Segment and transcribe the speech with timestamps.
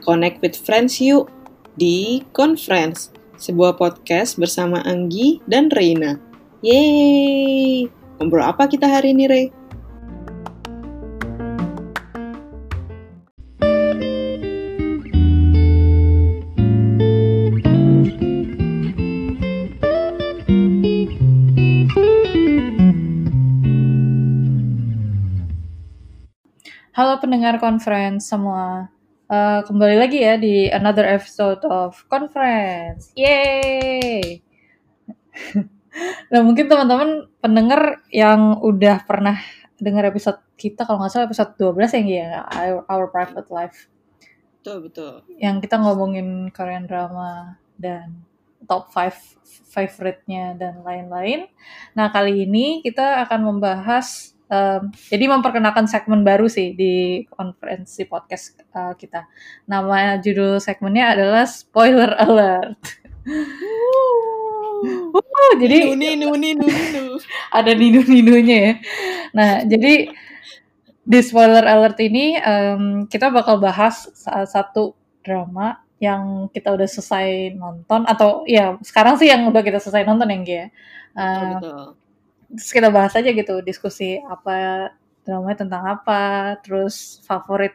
[0.00, 1.28] Connect with Friends yuk
[1.76, 6.16] di Conference, sebuah podcast bersama Anggi dan Reina.
[6.64, 7.84] Yeay!
[8.16, 9.46] Ngobrol apa kita hari ini, Rey?
[26.96, 28.99] Halo pendengar conference semua.
[29.30, 33.14] Uh, kembali lagi ya di another episode of conference.
[33.14, 34.42] Yeay.
[36.34, 39.38] nah, mungkin teman-teman pendengar yang udah pernah
[39.78, 43.86] dengar episode kita kalau nggak salah episode 12 yang ya our, our private life.
[44.58, 45.22] Betul, betul.
[45.38, 48.26] Yang kita ngomongin Korean drama dan
[48.66, 51.46] top 5 favorite-nya dan lain-lain.
[51.94, 58.58] Nah, kali ini kita akan membahas Um, jadi memperkenalkan segmen baru sih di konferensi podcast
[58.74, 59.30] uh, kita.
[59.70, 62.82] Nama judul segmennya adalah spoiler alert.
[65.22, 67.22] uh, jadi ninu, ninu, ninu.
[67.62, 68.74] ada ninu-ninunya ya.
[69.38, 70.10] Nah, jadi
[71.06, 77.54] di spoiler alert ini um, kita bakal bahas salah satu drama yang kita udah selesai
[77.54, 80.66] nonton atau ya sekarang sih yang udah kita selesai nonton yang ya.
[81.14, 82.00] Uh, betul
[82.54, 84.90] terus kita bahas aja gitu diskusi apa
[85.22, 87.74] dramanya tentang apa terus favorit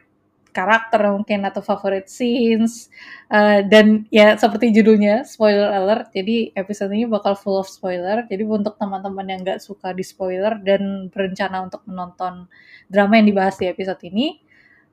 [0.55, 2.87] karakter mungkin atau favorit scenes
[3.27, 8.47] uh, dan ya seperti judulnya spoiler alert jadi episode ini bakal full of spoiler jadi
[8.47, 12.47] untuk teman-teman yang nggak suka di spoiler dan berencana untuk menonton
[12.87, 14.39] drama yang dibahas di episode ini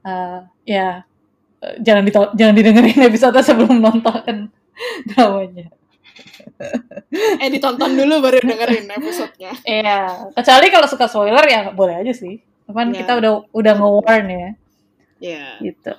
[0.03, 1.07] uh, ya
[1.63, 4.51] uh, jangan jangan didengerin episode sebelum nonton
[5.15, 5.71] dramanya
[7.43, 9.53] eh ditonton dulu baru dengerin episodenya.
[9.67, 12.41] Iya, kecuali kalau suka spoiler ya boleh aja sih.
[12.69, 12.99] Cuman yeah.
[13.05, 14.37] kita udah udah nge-warn ya.
[14.37, 14.51] Iya.
[15.21, 15.51] Yeah.
[15.61, 15.95] Gitu.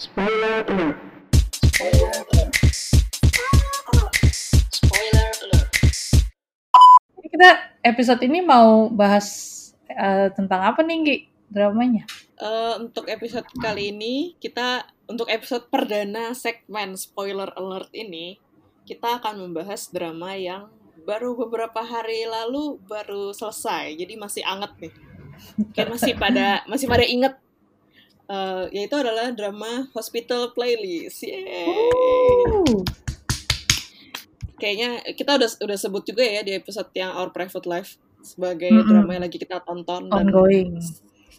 [0.00, 0.98] Spoiler alert.
[1.70, 2.54] Spoiler alert.
[4.72, 5.68] Spoiler alert.
[7.30, 7.50] Kita
[7.84, 9.28] episode ini mau bahas
[9.92, 11.16] uh, tentang apa nih, Gi?
[11.50, 12.04] Dramanya?
[12.40, 18.38] Uh, untuk episode kali ini kita untuk episode perdana segmen spoiler alert ini
[18.90, 20.66] kita akan membahas drama yang
[21.06, 24.92] baru beberapa hari lalu baru selesai, jadi masih anget nih.
[25.70, 27.38] Kayak masih pada masih pada inget.
[28.30, 31.22] Uh, yaitu adalah drama Hospital Playlist.
[31.22, 31.70] Yeay.
[34.58, 38.82] Kayaknya kita udah udah sebut juga ya di episode yang Our Private Life sebagai mm
[38.82, 38.90] -hmm.
[38.90, 40.78] drama yang lagi kita tonton dan ongoing.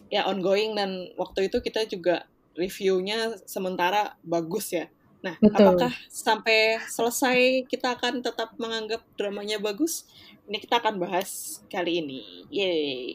[0.08, 4.88] Ya ongoing dan waktu itu kita juga reviewnya sementara bagus ya
[5.22, 5.70] Nah, Betul.
[5.70, 10.02] apakah sampai selesai kita akan tetap menganggap dramanya bagus?
[10.50, 12.42] Ini kita akan bahas kali ini.
[12.50, 13.14] Yeay.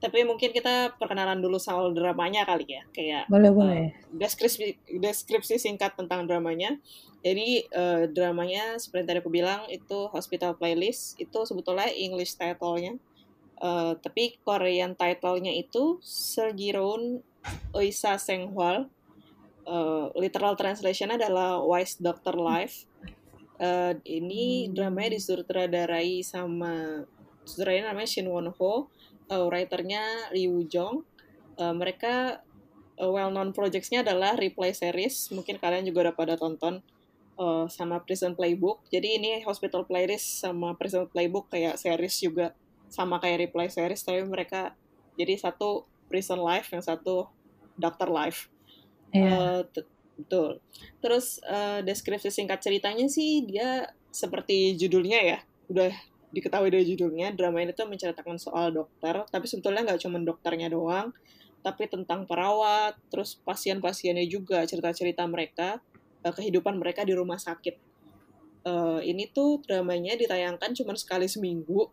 [0.00, 3.84] Tapi mungkin kita perkenalan dulu soal dramanya kali ya, kayak boleh uh, boleh.
[4.12, 6.76] Deskripsi deskripsi singkat tentang dramanya.
[7.24, 13.00] Jadi uh, dramanya seperti tadi aku bilang itu Hospital Playlist itu sebetulnya English title-nya.
[13.56, 17.24] Uh, tapi Korean title-nya itu Sergiron
[17.72, 18.92] Oisa Senghwal
[19.66, 22.88] uh, literal translation adalah Wise Doctor Life.
[23.54, 27.06] Uh, ini dramanya disutradarai sama
[27.46, 28.90] sutradaranya namanya Shin Won Ho,
[29.30, 31.04] uh, writernya Ryu Jong.
[31.54, 32.42] Uh, mereka
[32.98, 36.82] uh, well known projectsnya adalah Replay series, mungkin kalian juga udah pada tonton
[37.38, 38.82] uh, sama Prison Playbook.
[38.90, 42.54] Jadi ini Hospital Playlist sama Prison Playbook kayak series juga
[42.90, 44.74] sama kayak Replay series, tapi mereka
[45.14, 47.30] jadi satu Prison Life yang satu
[47.78, 48.53] Doctor Life.
[49.14, 49.22] Yeah.
[49.22, 49.30] Iya.
[49.30, 49.62] Uh,
[50.18, 50.50] betul.
[50.98, 55.38] Terus uh, deskripsi singkat ceritanya sih dia seperti judulnya ya,
[55.70, 55.90] udah
[56.34, 61.14] diketahui dari judulnya, drama ini tuh menceritakan soal dokter, tapi sebetulnya nggak cuma dokternya doang,
[61.62, 65.78] tapi tentang perawat, terus pasien-pasiennya juga, cerita-cerita mereka,
[66.26, 67.78] uh, kehidupan mereka di rumah sakit.
[68.64, 71.90] Uh, ini tuh dramanya ditayangkan cuma sekali seminggu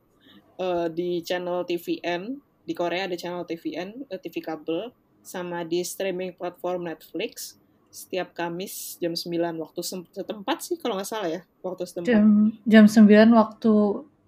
[0.58, 6.90] uh, di channel TVN, di Korea ada channel TVN, TV kabel, sama di streaming platform
[6.90, 7.58] Netflix
[7.92, 9.28] setiap Kamis jam 9
[9.60, 12.28] waktu setempat sih kalau nggak salah ya waktu setempat jam
[12.64, 13.74] jam 9 waktu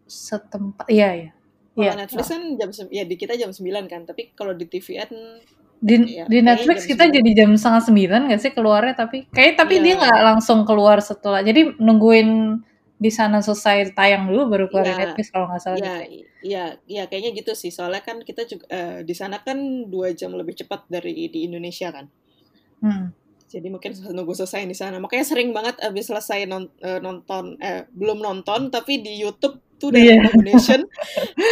[0.04, 1.30] setempat iya ya
[1.74, 1.94] kalau ya.
[1.98, 5.12] Netflix kan jam ya di kita jam 9 kan tapi kalau di TVN
[5.84, 7.18] di, ya, di Netflix kita 9.
[7.19, 9.84] jadi jam setengah sembilan nggak sih keluarnya tapi kayak tapi ya.
[9.84, 12.30] dia nggak langsung keluar setelah jadi nungguin
[12.98, 15.78] di sana selesai tayang dulu baru keluar ya, Netflix kalau nggak salah.
[15.81, 15.95] Iya,
[16.42, 17.74] iya, iya kayaknya gitu sih.
[17.74, 19.57] Soalnya kan kita juga uh, di sana kan
[19.90, 22.07] dua jam lebih cepat dari di Indonesia kan.
[22.80, 23.12] Hmm.
[23.54, 24.98] Jadi mungkin nunggu selesai di sana.
[24.98, 29.94] Makanya sering banget abis selesai non, uh, nonton, eh, belum nonton tapi di YouTube tuh
[29.94, 30.24] dari yeah.
[30.24, 30.88] recommendation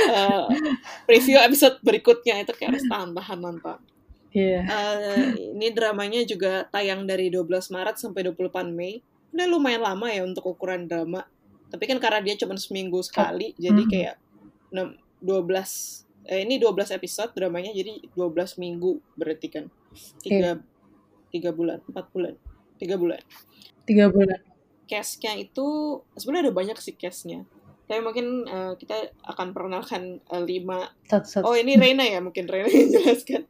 [0.09, 0.47] uh,
[1.09, 3.77] preview episode berikutnya itu kayak harus tahan-tahan nonton.
[4.31, 4.63] Iya.
[4.63, 9.03] Eh, ini dramanya juga tayang dari 12 Maret sampai 28 Mei.
[9.31, 11.23] Udah lumayan lama ya untuk ukuran drama.
[11.71, 13.89] Tapi kan karena dia cuma seminggu sekali, jadi Mhm.
[13.89, 14.15] kayak
[14.71, 19.65] 6, 12 eh, ini 12 episode dramanya jadi 12 minggu berarti kan.
[20.21, 20.59] 3
[21.31, 22.35] 3 bulan, 4 bulan.
[22.75, 23.19] 3 bulan.
[23.81, 24.39] Tiga bulan.
[24.85, 25.63] Cast-nya itu
[26.15, 27.47] sebenarnya ada banyak sih cast-nya.
[27.87, 30.91] Tapi mungkin eh, kita akan perkenalkan eh, lima.
[31.07, 31.43] Satu-satu.
[31.47, 33.47] Oh, ini Reina ya, mungkin Reina yang jelaskan.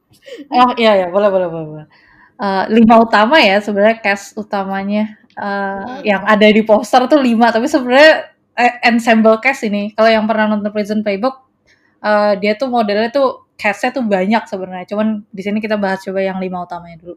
[0.49, 1.67] Oh iya ya boleh boleh boleh.
[1.67, 1.87] boleh.
[2.41, 7.65] Eh, lima utama ya sebenarnya cast utamanya eh, yang ada di poster tuh lima tapi
[7.65, 8.11] sebenarnya
[8.55, 11.35] eh, ensemble cast ini kalau yang pernah nonton Prison Playbook
[12.05, 16.21] eh, dia tuh modelnya tuh castnya tuh banyak sebenarnya cuman di sini kita bahas coba
[16.25, 17.15] yang lima utamanya dulu.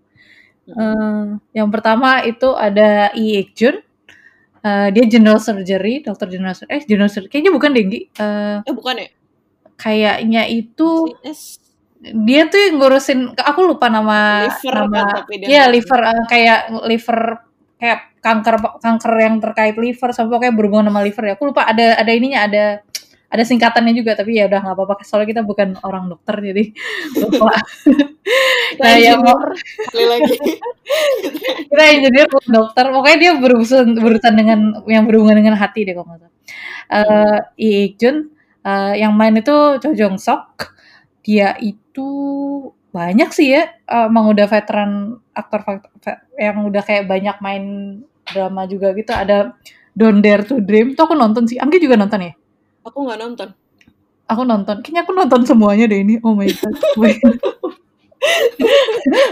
[0.64, 3.76] Eh, yang pertama itu ada Lee Ik Jun
[4.64, 6.72] Eh, dia general surgery, dokter general surgery.
[6.80, 7.28] Eh, general surgery.
[7.28, 8.00] Kayaknya bukan deh, Gi.
[8.16, 9.08] Eh, bukan ya?
[9.76, 10.88] kayaknya itu
[11.20, 11.60] CS.
[12.28, 15.74] dia tuh yang ngurusin aku lupa nama Liver nama kan, tapi dia Iya, ngurusin.
[15.74, 16.60] liver eh, kayak
[16.90, 17.18] liver
[17.84, 21.32] kayak kanker kanker yang terkait liver sampai pokoknya berhubungan sama liver ya.
[21.36, 22.64] Aku lupa ada ada ininya ada
[23.34, 26.64] ada singkatannya juga tapi ya udah nggak apa-apa soalnya kita bukan orang dokter jadi
[27.20, 27.52] lupa.
[27.52, 29.20] Kita Nah, yang
[29.86, 30.34] sekali lagi.
[31.70, 34.58] kita engineer bukan dokter pokoknya dia berurusan berurusan dengan
[34.88, 36.34] yang berhubungan dengan hati deh kalau nggak salah.
[36.94, 38.16] Eh Lee Jun
[38.64, 40.72] eh, yang main itu Cho Jong Sok
[41.24, 42.08] dia itu
[42.94, 45.60] banyak sih ya eh, emang udah veteran aktor
[46.38, 47.64] yang udah kayak banyak main
[48.30, 49.10] drama juga gitu.
[49.12, 49.52] Ada
[49.98, 50.94] Don't Dare to Dream.
[50.96, 51.58] Tuh aku nonton sih.
[51.58, 52.32] Anggi juga nonton ya?
[52.86, 53.48] Aku nggak nonton.
[54.30, 54.76] aku nonton.
[54.80, 56.16] Kayaknya aku nonton semuanya deh ini.
[56.24, 56.76] Oh my god.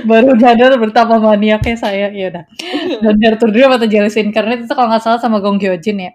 [0.08, 2.06] Baru sadar betapa maniaknya saya.
[2.12, 2.44] Ya udah.
[3.02, 6.08] Dan Dare to Dream atau Jealous Incarnate itu kalau nggak salah sama Gong Hyo Jin
[6.08, 6.12] ya.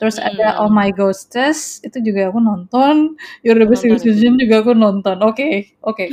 [0.00, 0.66] Terus ada Hmm.
[0.66, 1.80] Oh My Ghostess.
[1.84, 3.16] Itu juga aku nonton.
[3.44, 3.84] Your Best.
[3.86, 5.20] Decision juga aku nonton.
[5.24, 6.04] Oke oke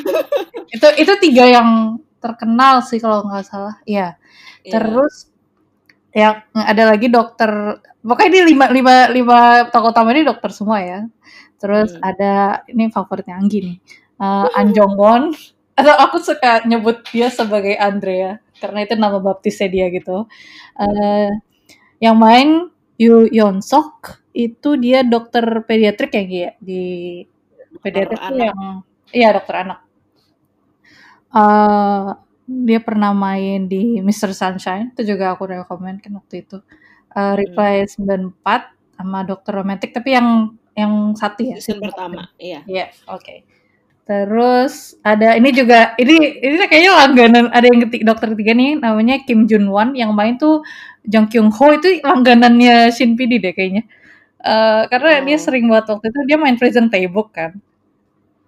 [0.72, 1.70] itu itu tiga yang
[2.24, 3.76] terkenal sih kalau nggak salah.
[3.88, 4.16] Iya.
[4.62, 4.72] Iya.
[4.78, 5.34] terus
[6.14, 9.40] ya ada lagi dokter pokoknya ini lima lima lima
[9.74, 11.00] tokoh utama ini dokter semua ya.
[11.62, 12.04] Terus Hmm.
[12.10, 12.34] ada
[12.72, 13.78] ini favoritnya Anggi nih.
[14.22, 15.24] Eh, An Jong Won
[15.78, 20.28] atau aku suka nyebut dia sebagai Andrea karena itu nama baptisnya dia gitu.
[20.80, 21.30] Eh,
[22.04, 22.70] yang main
[23.02, 26.52] Yu Yeon Sok itu dia dokter pediatrik ya ya?
[26.62, 26.84] Di
[27.84, 28.84] pediatrik yang
[29.14, 29.80] iya dokter anak
[31.36, 32.08] eh
[32.52, 34.32] dia pernah main di Mr.
[34.36, 36.60] Sunshine itu juga aku rekomend kan waktu itu
[37.12, 42.64] Eh, Reply 94 sama dokter romantik tapi yang yang satu ya Season pertama, iya.
[42.64, 43.44] Iya, oke.
[44.08, 49.16] Terus ada ini juga ini ini kayaknya langganan ada yang ketik dokter ketiga nih namanya
[49.28, 50.66] Kim Jun Won yang main tuh
[51.08, 53.84] Jung Kyung Ho itu langganannya Shin PD deh kayaknya.
[54.44, 55.44] Eh, karena dia Oh.
[55.46, 57.52] sering buat waktu itu dia main Prison Playbook kan.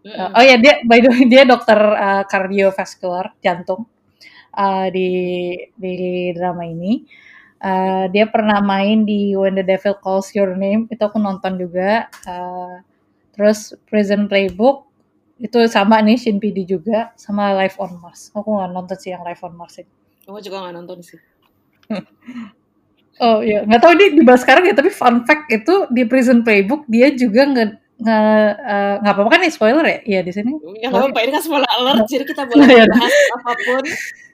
[0.03, 0.35] Mm-mm.
[0.35, 3.87] oh ya dia by the way dia dokter eh, kardiovaskular jantung
[4.55, 5.09] eh, di
[5.75, 5.93] di
[6.37, 6.93] drama ini.
[7.63, 12.11] Eh, dia pernah main di When the Devil Calls Your Name itu aku nonton juga.
[12.27, 12.75] Eh,
[13.35, 14.87] terus Prison Playbook
[15.41, 18.31] itu sama nih Shin PD juga sama Life on Mars.
[18.35, 19.91] Aku nggak nonton sih yang Life on Mars ini.
[20.27, 21.19] Aku juga nggak nonton sih.
[23.21, 26.89] Oh iya, nggak tahu ini dibahas sekarang ya, tapi fun fact itu di Prison Playbook
[26.89, 27.65] dia juga nge
[28.03, 28.17] nge
[28.59, 29.97] eh, nggak apa-apa kan nih spoiler ya?
[30.03, 30.51] Iya di sini.
[30.77, 32.85] Ya nggak apa-apa, ini kan spoiler alert, jadi kita boleh Iya.
[32.91, 33.83] bahas apa pun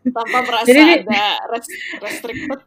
[0.09, 2.59] tanpa merasa Jadi ada res- restricted.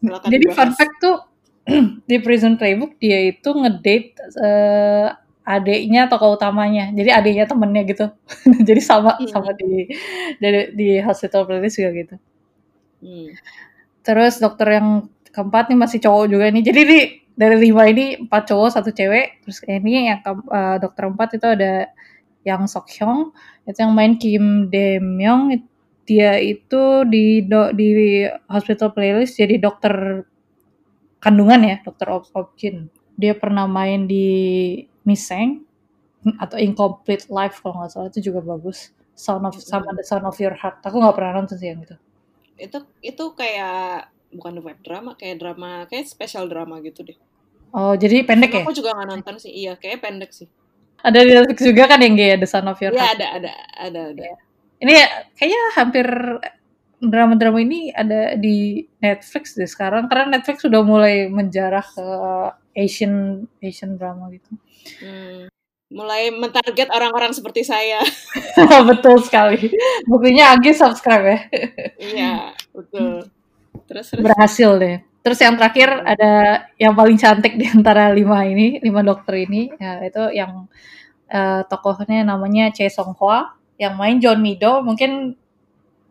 [0.00, 0.56] Jadi dibahas.
[0.56, 1.16] fun fact tuh
[2.10, 5.08] di Prison Playbook dia itu ngedate eh,
[5.44, 6.92] adiknya tokoh utamanya.
[6.92, 8.06] Jadi adiknya temennya gitu.
[8.68, 9.26] Jadi sama Hmm.
[9.26, 9.88] sama di
[10.36, 12.14] di, di Hospital Playlist juga gitu.
[13.00, 13.28] Hmm.
[14.00, 14.88] Terus dokter yang
[15.30, 16.62] keempat nih masih cowok juga nih.
[16.64, 17.04] Jadi nih
[17.40, 19.40] dari lima ini empat cowok satu cewek.
[19.44, 21.88] Terus ini yang eh, dokter empat itu ada
[22.44, 23.32] yang Sok Hyung.
[23.64, 25.56] Itu yang main Kim De Myung.
[26.04, 27.88] Dia itu di do- di
[28.50, 30.26] hospital playlist jadi dokter
[31.20, 32.24] kandungan ya dokter ob
[33.20, 34.26] dia pernah main di
[35.04, 35.64] Miseng
[36.40, 38.08] atau Incomplete Life kalau nggak salah.
[38.12, 38.92] Itu juga bagus.
[39.16, 40.80] Sound of sama The Sound of Your Heart.
[40.84, 41.96] Aku nggak pernah nonton sih yang itu.
[42.56, 47.18] Itu itu kayak bukan web drama, kayak drama, kayak special drama gitu deh.
[47.74, 50.48] Oh jadi pendek ya Aku juga nggak nonton sih, iya, kayak pendek sih.
[51.00, 53.52] ada di Netflix juga kan yang kayak The Sound of Your Iya Heart ada ada
[53.80, 54.24] ada ada.
[54.78, 56.06] ini ya, kayaknya hampir
[57.00, 62.06] drama-drama ini ada di Netflix deh sekarang karena Netflix sudah mulai menjarah ke
[62.76, 64.50] Asian Asian drama gitu.
[65.00, 65.48] Hmm.
[65.90, 67.98] Mulai mentarget orang-orang seperti saya.
[68.92, 69.72] Betul sekali.
[70.06, 71.38] Buktinya Agi subscribe ya.
[71.98, 72.32] iya,
[72.70, 73.26] betul.
[73.90, 74.22] Terus terus.
[74.22, 75.02] Berhasil deh.
[75.20, 80.00] Terus yang terakhir ada yang paling cantik di antara lima ini, lima dokter ini, ya,
[80.00, 80.64] itu yang
[81.28, 84.80] eh, tokohnya namanya Choi Song Hwa, yang main John Mido.
[84.80, 85.36] Mungkin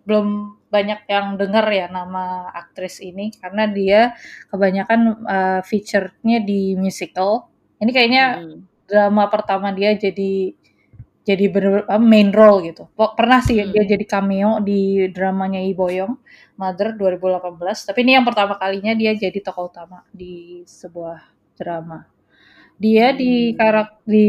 [0.06, 4.14] belum banyak yang dengar ya nama aktris ini karena dia
[4.54, 7.50] kebanyakan uh, feature-nya di musical.
[7.82, 8.60] Ini kayaknya hmm.
[8.86, 10.54] drama pertama dia jadi
[11.30, 12.90] jadi bener, main role gitu.
[12.98, 13.70] Pernah sih hmm.
[13.70, 16.18] dia jadi cameo di dramanya Iboyong
[16.58, 21.22] Mother 2018, tapi ini yang pertama kalinya dia jadi tokoh utama di sebuah
[21.54, 22.10] drama.
[22.82, 23.18] Dia hmm.
[23.22, 24.28] di karakter di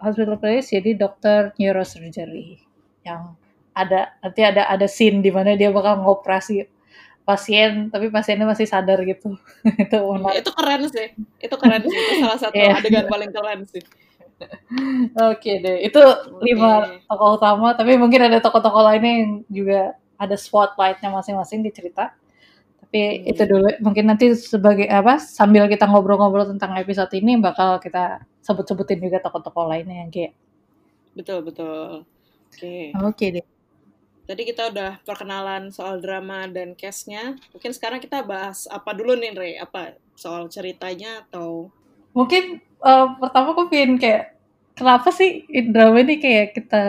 [0.00, 2.64] Hospital Playlist jadi dokter neurosurgery
[3.04, 3.36] yang
[3.76, 6.66] ada nanti ada ada scene di mana dia bakal ngoperasi
[7.22, 9.36] pasien tapi pasiennya masih sadar gitu
[9.84, 10.40] itu menarik.
[10.40, 11.08] itu keren sih
[11.44, 12.80] itu keren sih itu salah satu yeah.
[12.80, 13.84] adegan paling keren sih
[14.38, 16.54] oke okay deh itu okay.
[16.54, 19.80] lima tokoh utama tapi mungkin ada tokoh-tokoh lainnya yang juga
[20.18, 22.14] ada spotlightnya masing-masing di cerita
[22.78, 23.30] tapi hmm.
[23.34, 29.02] itu dulu mungkin nanti sebagai apa sambil kita ngobrol-ngobrol tentang episode ini bakal kita sebut-sebutin
[29.02, 30.32] juga tokoh-tokoh lainnya yang kayak
[31.18, 32.94] betul betul oke okay.
[32.94, 33.46] oke okay deh
[34.28, 37.32] Tadi kita udah perkenalan soal drama dan case-nya.
[37.56, 39.56] Mungkin sekarang kita bahas apa dulu nih, Re?
[39.56, 41.72] Apa soal ceritanya atau
[42.12, 44.38] mungkin uh, pertama aku pengen kayak
[44.78, 46.82] kenapa sih drama ini kayak kita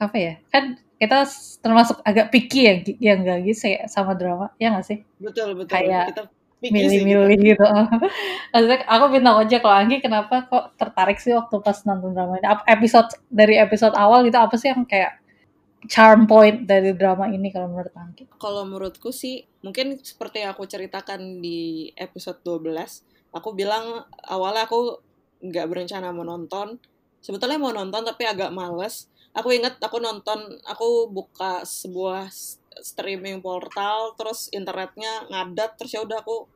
[0.00, 0.34] apa ya?
[0.52, 1.24] Kan kita
[1.64, 5.00] termasuk agak picky ya yang gak gitu sama drama, ya gak sih?
[5.16, 5.72] Betul, betul.
[5.72, 6.22] Kayak kita
[6.60, 7.64] milih-milih gitu.
[8.52, 12.46] Maksudnya aku bintang aja kalau Anggi kenapa kok tertarik sih waktu pas nonton drama ini?
[12.68, 15.16] Episode dari episode awal gitu apa sih yang kayak
[15.88, 18.28] charm point dari drama ini kalau menurut Angki?
[18.36, 25.00] Kalau menurutku sih mungkin seperti yang aku ceritakan di episode 12, aku bilang awalnya aku
[25.40, 26.76] nggak berencana mau nonton.
[27.20, 29.08] Sebetulnya mau nonton tapi agak males.
[29.36, 32.32] Aku inget aku nonton, aku buka sebuah
[32.80, 36.50] streaming portal, terus internetnya ngadat, terus ya udah aku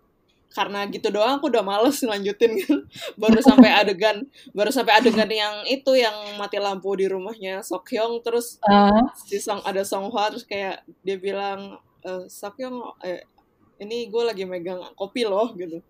[0.55, 2.79] karena gitu doang aku udah males lanjutin kan
[3.21, 4.23] baru sampai adegan
[4.55, 9.03] baru sampai adegan yang itu yang mati lampu di rumahnya Sokyong terus uh.
[9.27, 13.27] si Song ada Song Hwa terus kayak dia bilang e, Sokyong eh,
[13.81, 15.83] ini gue lagi megang kopi loh gitu.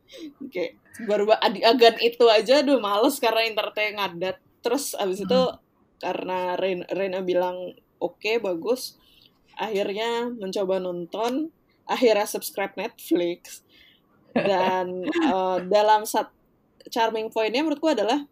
[0.48, 4.36] Kayak baru adegan itu aja udah males karena internetnya ngadat.
[4.64, 5.58] Terus abis itu hmm.
[6.00, 6.56] karena
[6.88, 8.96] Rena bilang oke okay, bagus.
[9.54, 11.52] Akhirnya mencoba nonton
[11.84, 13.62] akhirnya subscribe Netflix.
[14.34, 16.32] Dan uh, dalam sat
[16.90, 18.24] charming pointnya menurutku adalah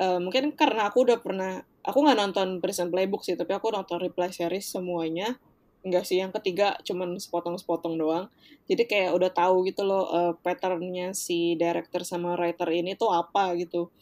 [0.00, 4.00] uh, mungkin karena aku udah pernah aku nggak nonton Prison Playbook sih tapi aku nonton
[4.00, 5.36] reply series semuanya
[5.84, 8.26] enggak sih yang ketiga cuman sepotong-sepotong doang.
[8.64, 13.52] Jadi kayak udah tahu gitu loh uh, patternnya si director sama writer ini tuh apa
[13.60, 13.92] gitu.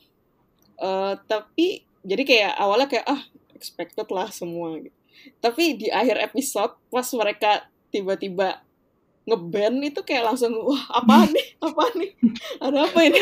[0.78, 3.22] Uh, tapi jadi kayak awalnya kayak ah
[3.58, 4.78] expected lah semua.
[4.78, 5.02] Gitu
[5.38, 8.62] tapi di akhir episode pas mereka tiba-tiba
[9.22, 11.46] ngeband itu kayak langsung wah apa nih?
[11.62, 12.10] Apa nih?
[12.58, 13.20] Ada apa ini?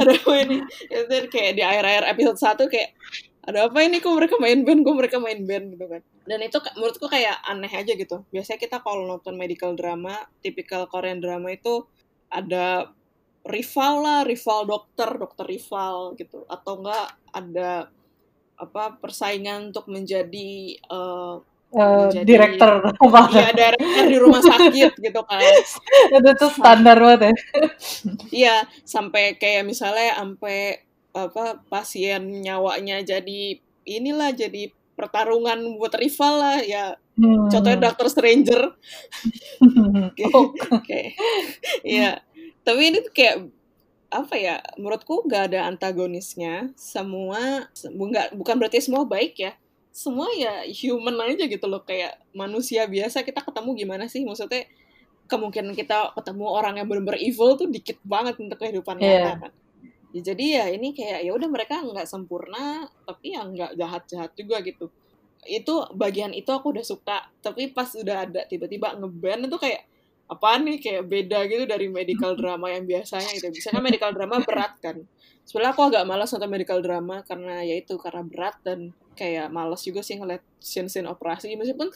[0.00, 0.56] Ada apa ini?
[0.88, 2.96] Itu kayak di akhir-akhir episode satu kayak
[3.42, 3.98] ada apa ini?
[3.98, 4.80] Kok mereka main band?
[4.86, 5.66] Kok mereka main band?
[5.74, 6.02] Gitu kan.
[6.22, 8.22] Dan itu menurutku kayak aneh aja gitu.
[8.30, 11.82] Biasanya kita kalau nonton medical drama tipikal Korean drama itu
[12.30, 12.94] ada
[13.42, 16.46] rival lah rival dokter dokter rival gitu.
[16.46, 17.90] Atau enggak ada
[18.62, 22.84] apa persaingan untuk menjadi uh, Uh, direktur
[23.32, 25.40] iya direktur di rumah sakit gitu kan.
[26.20, 27.34] Itu tuh standar banget ya.
[28.28, 36.58] Iya sampai kayak misalnya sampai apa pasien nyawanya jadi inilah jadi pertarungan buat rival lah
[36.64, 36.96] ya.
[37.12, 37.44] Hmm.
[37.52, 38.72] contohnya dokter stranger.
[39.60, 40.24] Oke.
[40.64, 41.04] Okay.
[41.84, 42.24] ya
[42.64, 43.52] tapi ini tuh kayak
[44.12, 46.72] apa ya menurutku gak ada antagonisnya.
[46.72, 49.52] Semua nggak bukan berarti semua baik ya.
[49.92, 53.20] Semua ya human aja gitu loh kayak manusia biasa.
[53.20, 54.24] Kita ketemu gimana sih?
[54.24, 54.64] Maksudnya
[55.28, 59.36] kemungkinan kita ketemu orang yang benar-benar evil tuh dikit banget untuk kehidupan yeah.
[59.36, 59.52] kan
[60.12, 64.60] ya, jadi ya ini kayak ya udah mereka nggak sempurna tapi yang nggak jahat-jahat juga
[64.60, 64.92] gitu.
[65.42, 69.82] Itu bagian itu aku udah suka tapi pas udah ada tiba-tiba ngeband itu kayak
[70.30, 73.48] apa nih kayak beda gitu dari medical drama yang biasanya gitu.
[73.48, 74.96] Biasanya medical drama berat kan.
[75.42, 79.82] Sebenarnya aku agak malas nonton medical drama karena ya itu karena berat dan kayak malas
[79.82, 81.56] juga sih ngeliat scene-scene operasi.
[81.58, 81.88] Meskipun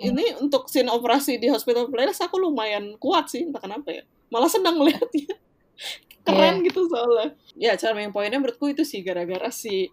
[0.00, 4.02] ini untuk scene operasi di hospital playlist aku lumayan kuat sih entah kenapa ya.
[4.32, 5.36] Malah senang ngeliatnya
[6.24, 6.64] keren yeah.
[6.66, 7.28] gitu soalnya.
[7.54, 9.92] Ya charming pointnya menurutku itu sih gara-gara si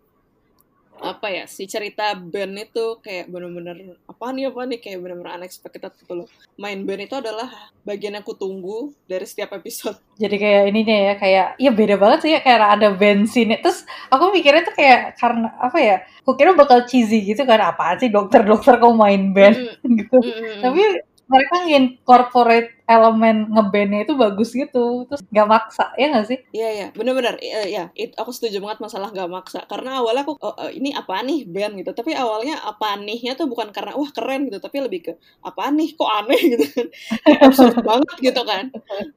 [1.02, 5.90] apa ya si cerita band itu kayak bener-bener apa nih apa nih kayak bener-bener unexpected
[5.98, 6.28] gitu loh.
[6.62, 7.50] Main band itu adalah
[7.82, 9.98] bagian yang aku tunggu dari setiap episode.
[10.22, 13.58] Jadi kayak ininya ya kayak ya beda banget sih ya kayak ada band sini.
[13.58, 13.82] Terus
[14.14, 18.14] aku mikirnya tuh kayak karena apa ya aku kira bakal cheesy gitu kan apa sih
[18.14, 20.18] dokter-dokter kau main band mm gitu.
[20.22, 20.62] Mm -hmm.
[20.62, 20.82] tapi
[21.32, 21.58] mereka
[22.04, 25.08] corporate elemen ngebandnya itu bagus gitu.
[25.08, 26.40] Terus gak maksa ya gak sih?
[26.52, 26.88] Iya iya.
[26.92, 29.64] Bener-bener iya ya, it, aku setuju banget masalah gak maksa.
[29.72, 31.80] Karena awalnya aku oh, oh, ini apa nih band?
[31.80, 31.96] gitu.
[31.96, 34.60] Tapi awalnya apa nihnya tuh bukan karena wah keren gitu.
[34.60, 35.90] Tapi lebih ke apa nih?
[35.96, 36.42] Kok aneh?
[36.54, 36.88] gitu kan.
[37.48, 38.64] Absurd banget gitu kan.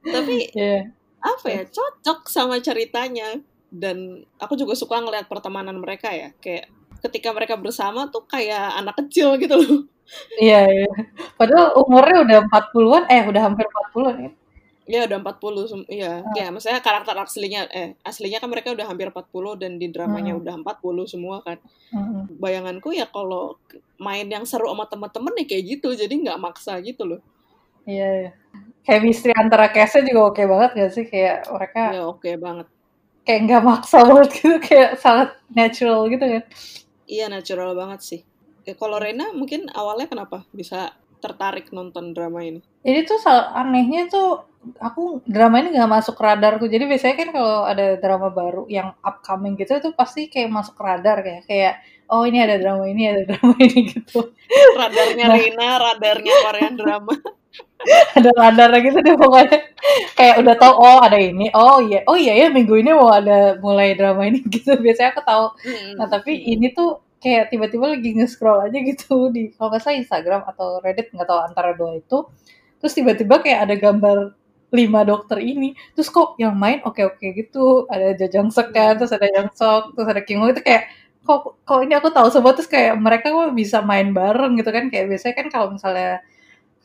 [0.07, 0.87] Tapi yeah.
[1.19, 3.43] apa ya cocok sama ceritanya.
[3.75, 6.31] Dan aku juga suka ngeliat pertemanan mereka ya.
[6.39, 6.71] Kayak
[7.05, 9.81] ketika mereka bersama tuh kayak anak kecil gitu loh
[10.37, 10.89] Iya iya.
[11.33, 14.31] Padahal umurnya udah 40-an, eh udah hampir 40-an ya?
[14.85, 16.21] Iya udah 40 iya.
[16.21, 16.33] Hmm.
[16.37, 20.41] Ya, maksudnya karakter aslinya eh aslinya kan mereka udah hampir 40 dan di dramanya hmm.
[20.45, 21.57] udah 40 semua kan.
[21.89, 22.29] Hmm.
[22.37, 23.57] Bayanganku ya kalau
[23.97, 27.21] main yang seru sama temen-temen nih kayak gitu, jadi nggak maksa gitu loh.
[27.89, 28.31] Iya, iya.
[28.85, 31.05] Chemistry antara cast juga oke okay banget gak sih?
[31.09, 32.67] Kayak mereka Iya, oke okay banget.
[33.25, 36.43] Kayak nggak maksa banget gitu, kayak sangat natural gitu kan.
[37.05, 38.21] Iya, natural banget sih
[38.65, 42.61] ya, kalau Rena mungkin awalnya kenapa bisa tertarik nonton drama ini?
[42.85, 44.45] Ini tuh anehnya tuh
[44.77, 46.65] aku drama ini nggak masuk radarku.
[46.69, 51.21] Jadi biasanya kan kalau ada drama baru yang upcoming gitu itu pasti kayak masuk radar
[51.25, 51.73] kayak kayak
[52.09, 54.33] oh ini ada drama ini ada drama ini gitu.
[54.77, 57.13] Radarnya nah, Rina, radarnya Korean drama.
[58.17, 59.59] ada radar gitu deh pokoknya.
[60.17, 61.51] Kayak udah tahu oh ada ini.
[61.53, 62.01] Oh iya.
[62.09, 64.77] Oh iya ya minggu ini mau ada mulai drama ini gitu.
[64.79, 65.93] Biasanya aku tahu hmm.
[65.99, 70.41] nah tapi ini tuh kayak tiba-tiba lagi nge-scroll aja gitu di kalau nggak salah Instagram
[70.45, 72.27] atau Reddit nggak tahu antara dua itu.
[72.81, 74.17] Terus tiba-tiba kayak ada gambar
[74.75, 75.73] lima dokter ini.
[75.95, 77.87] Terus kok yang main oke oke gitu.
[77.89, 80.83] Ada Jajang Sek kan terus ada Yang Sok terus ada King itu kayak
[81.25, 84.87] kok kok ini aku tahu semua terus kayak mereka kok bisa main bareng gitu kan.
[84.93, 86.21] Kayak biasanya kan kalau misalnya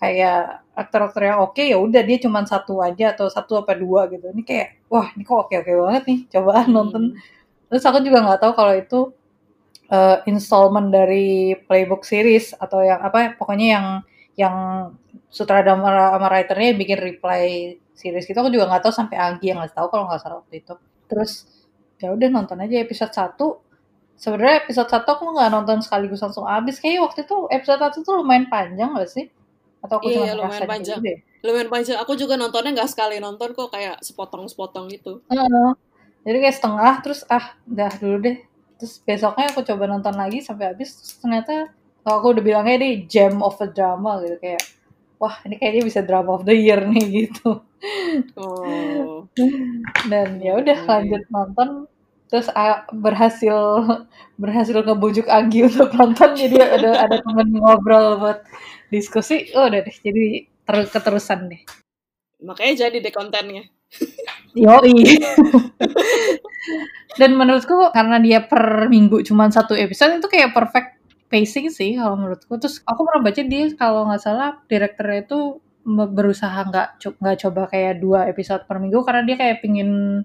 [0.01, 4.33] kayak aktor-aktor yang oke ya udah dia cuma satu aja atau satu apa dua gitu.
[4.33, 6.73] Ini kayak wah ini kok oke oke banget nih coba hmm.
[6.73, 7.03] nonton.
[7.69, 9.01] Terus aku juga nggak tahu kalau itu
[9.93, 13.87] uh, installment dari playbook series atau yang apa pokoknya yang
[14.41, 14.57] yang
[15.29, 18.41] sutradara sama writernya bikin reply series gitu.
[18.41, 20.75] Aku juga nggak tahu sampai Anggi yang nggak tahu kalau nggak salah waktu itu.
[21.07, 21.45] Terus
[22.01, 23.37] ya udah nonton aja episode 1
[24.21, 28.15] sebenarnya episode 1 aku nggak nonton sekaligus langsung habis kayaknya waktu itu episode 1 tuh
[28.21, 29.33] lumayan panjang gak sih?
[29.81, 31.01] Atau aku iya, cuma lumayan panjang.
[31.01, 31.97] gitu lumayan panjang.
[32.01, 35.25] Aku juga nontonnya nggak sekali nonton kok kayak sepotong-sepotong gitu.
[35.33, 35.73] Uh,
[36.25, 38.37] jadi kayak setengah terus ah udah dulu deh.
[38.81, 41.73] Terus besoknya aku coba nonton lagi sampai habis terus ternyata
[42.05, 44.63] oh, aku udah bilangnya ini gem of a drama gitu kayak
[45.21, 47.61] wah ini kayaknya bisa drama of the year nih gitu.
[48.37, 49.25] Oh.
[50.13, 51.69] dan ya udah lanjut nonton
[52.31, 53.59] terus uh, berhasil
[54.39, 56.39] berhasil ngebujuk Anggi untuk nonton.
[56.39, 58.47] Jadi ada ada temen ngobrol buat
[58.89, 59.51] diskusi.
[59.59, 59.97] Oh udah deh.
[60.01, 61.63] Jadi terus keterusan deh.
[62.47, 63.67] Makanya jadi deh kontennya.
[64.55, 65.19] Yoi.
[67.21, 72.15] Dan menurutku karena dia per minggu cuma satu episode itu kayak perfect pacing sih kalau
[72.15, 72.55] menurutku.
[72.63, 75.59] Terus aku pernah baca dia kalau nggak salah direkturnya itu
[75.91, 76.89] berusaha nggak
[77.19, 80.23] nggak coba kayak dua episode per minggu karena dia kayak pingin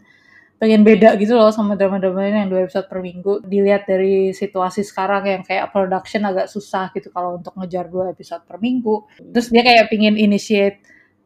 [0.55, 3.43] pengen beda gitu loh sama drama-drama yang dua episode per minggu.
[3.43, 8.43] Dilihat dari situasi sekarang yang kayak production agak susah gitu kalau untuk ngejar dua episode
[8.47, 9.07] per minggu.
[9.35, 10.79] Terus dia kayak pingin initiate,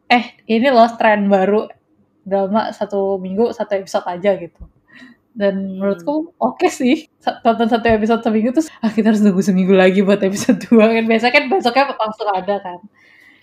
[0.09, 1.69] eh ini loh tren baru
[2.25, 4.61] drama satu minggu satu episode aja gitu
[5.37, 5.79] dan hmm.
[5.79, 10.01] menurutku oke okay sih tonton satu episode seminggu terus ah kita harus tunggu seminggu lagi
[10.01, 12.79] buat episode dua kan biasa kan besoknya langsung ada kan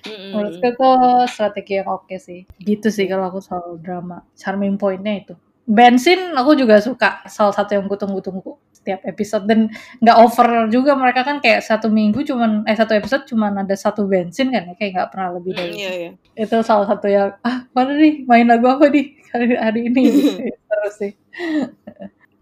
[0.06, 0.30] hmm.
[0.34, 0.90] menurutku itu
[1.30, 5.34] strategi yang oke okay sih gitu sih kalau aku soal drama charming pointnya itu
[5.66, 9.44] bensin aku juga suka salah satu yang gue tunggu-tunggu setiap episode.
[9.50, 13.74] Dan nggak over juga mereka kan kayak satu minggu cuman eh satu episode cuman ada
[13.74, 16.10] satu bensin kan ya kayak nggak pernah lebih dari mm, iya, iya.
[16.38, 20.02] itu salah satu yang ah mana nih main lagu apa nih hari hari ini?
[20.70, 21.12] Terus sih.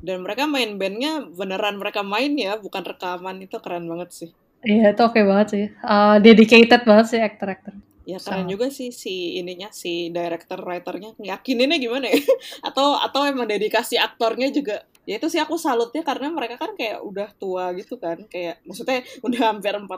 [0.04, 3.40] Dan mereka main bandnya beneran mereka main ya bukan rekaman.
[3.40, 4.30] Itu keren banget sih.
[4.64, 5.64] Iya itu oke okay banget sih.
[5.80, 7.72] Uh, dedicated banget sih aktor-aktor
[8.04, 12.20] ya keren juga sih si ininya si director writernya yakininnya gimana ya?
[12.68, 17.04] Atau atau emang dedikasi aktornya juga ya itu sih aku salutnya karena mereka kan kayak
[17.04, 19.88] udah tua gitu kan kayak maksudnya udah hampir 40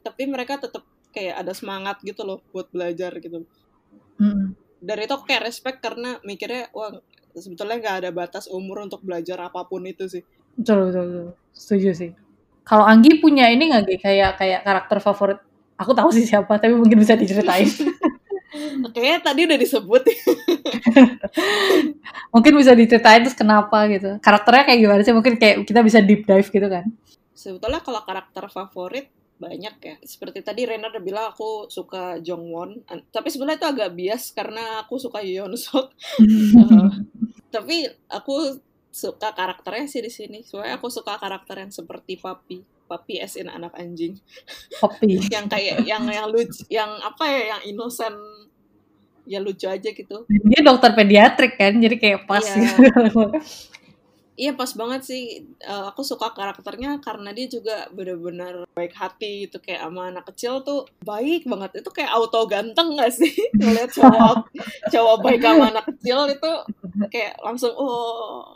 [0.00, 3.44] tapi mereka tetap kayak ada semangat gitu loh buat belajar gitu.
[4.18, 4.58] Mm.
[4.82, 6.90] dari itu aku kayak respect karena mikirnya wah
[7.38, 10.22] sebetulnya nggak ada batas umur untuk belajar apa pun itu sih.
[10.58, 11.28] Betul betul, betul.
[11.54, 12.10] setuju sih.
[12.66, 15.40] Kalau Anggi punya ini nggak kayak kayak karakter favorit
[15.78, 17.70] Aku tahu sih siapa, tapi mungkin bisa diceritain.
[18.94, 20.02] Kayaknya tadi udah disebut.
[22.34, 24.18] mungkin bisa diceritain terus kenapa gitu.
[24.18, 25.14] Karakternya kayak gimana sih?
[25.14, 26.84] Mungkin kayak kita bisa deep dive gitu kan.
[27.36, 29.96] Sebetulnya kalau karakter favorit banyak ya.
[30.02, 32.70] Seperti tadi Rena udah bilang aku suka Jong Won.
[33.14, 35.86] Tapi sebenarnya itu agak bias karena aku suka Yeon Sok.
[35.86, 36.90] uh,
[37.54, 38.58] tapi aku
[38.90, 40.38] suka karakternya sih di sini.
[40.42, 44.16] Soalnya aku suka karakter yang seperti Papi puppy as in anak anjing
[44.80, 45.20] Poppy.
[45.34, 48.16] yang kayak yang yang lucu yang apa ya yang innocent
[49.28, 52.56] ya lucu aja gitu Dia dokter pediatrik kan, jadi kayak pas Iya.
[52.64, 53.22] gitu.
[54.38, 55.50] Iya pas banget sih.
[55.58, 60.62] Eh, aku suka karakternya karena dia juga benar-benar baik hati gitu kayak sama anak kecil
[60.62, 61.82] tuh baik banget.
[61.82, 63.34] Itu kayak auto ganteng gak sih?
[63.58, 64.46] Ngeliat cowok
[64.94, 66.52] cowok baik sama anak kecil itu
[67.10, 68.54] kayak langsung oh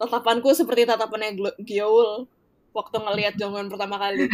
[0.00, 2.24] tatapanku seperti tatapannya Gyeol
[2.72, 4.28] waktu ngelihat Jongwon pertama kali.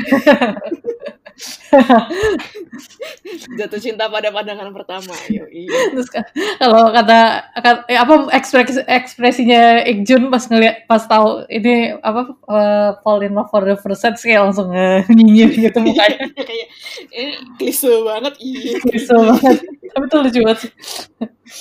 [3.58, 5.10] Jatuh cinta pada pandangan pertama.
[5.26, 5.66] Yoi.
[5.66, 6.26] Terus ka-
[6.62, 12.90] kalau kata, kata- eh, apa ekspresi ekspresinya Ikjun pas ngeliat pas tahu ini apa eh,
[13.02, 16.22] fall in love for the first sight kayak langsung eh, nyinyir gitu mukanya.
[16.48, 16.68] kayak
[17.10, 18.78] ini klise banget iya.
[18.86, 19.56] Bisa banget.
[19.94, 20.60] Tapi itu lucu banget.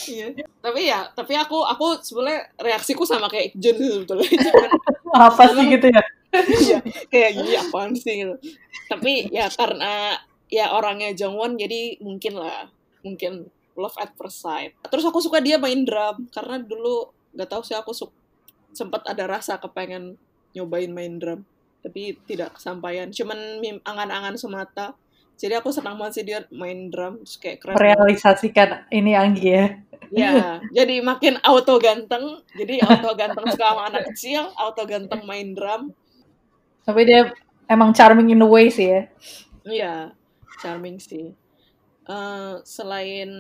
[0.10, 0.26] Iya.
[0.64, 4.30] Tapi ya, tapi aku aku sebenarnya reaksiku sama kayak Ikjun sebetulnya.
[5.14, 6.02] Apa sih gitu ya?
[6.34, 6.80] Iya,
[7.14, 8.36] kayak gini apaan sih gitu.
[8.90, 10.18] Tapi ya karena
[10.50, 12.70] ya orangnya Jongwon jadi mungkin lah,
[13.06, 14.74] mungkin love at first sight.
[14.90, 17.94] Terus aku suka dia main drum karena dulu gak tahu sih aku
[18.74, 20.18] sempat ada rasa kepengen
[20.54, 21.42] nyobain main drum
[21.84, 23.12] tapi tidak kesampaian.
[23.12, 24.96] Cuman angan-angan semata.
[25.34, 27.74] Jadi aku senang banget sih dia main drum terus kayak keren.
[27.76, 27.98] banget.
[27.98, 29.66] Merealisasikan ini Anggi ya.
[30.14, 32.46] Ya, jadi makin auto ganteng.
[32.54, 35.90] Jadi auto ganteng suka sama anak kecil, auto ganteng main drum.
[36.84, 37.32] Tapi dia
[37.68, 39.02] emang charming in a way sih ya.
[39.64, 40.12] Iya,
[40.62, 41.26] charming sih.
[42.04, 43.32] Eh, selain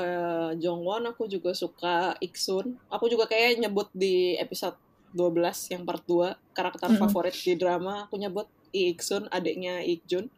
[0.00, 2.66] eh, Jongwon, aku juga suka Iksun.
[2.94, 4.76] Aku juga kayak nyebut di episode
[5.12, 6.98] 12 yang part 2, karakter Mm-mm.
[7.00, 10.28] favorit di drama, aku nyebut I Iksun, adiknya Ikjun,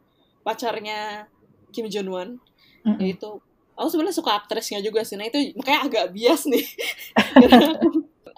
[0.46, 1.26] pacarnya
[1.74, 2.30] Kim Jong Won.
[2.86, 2.98] Mm-mm.
[3.00, 3.40] Yaitu,
[3.78, 5.16] aku sebenarnya suka aktrisnya juga sih.
[5.18, 6.64] Nah itu makanya agak bias nih.
[7.50, 7.88] Aku,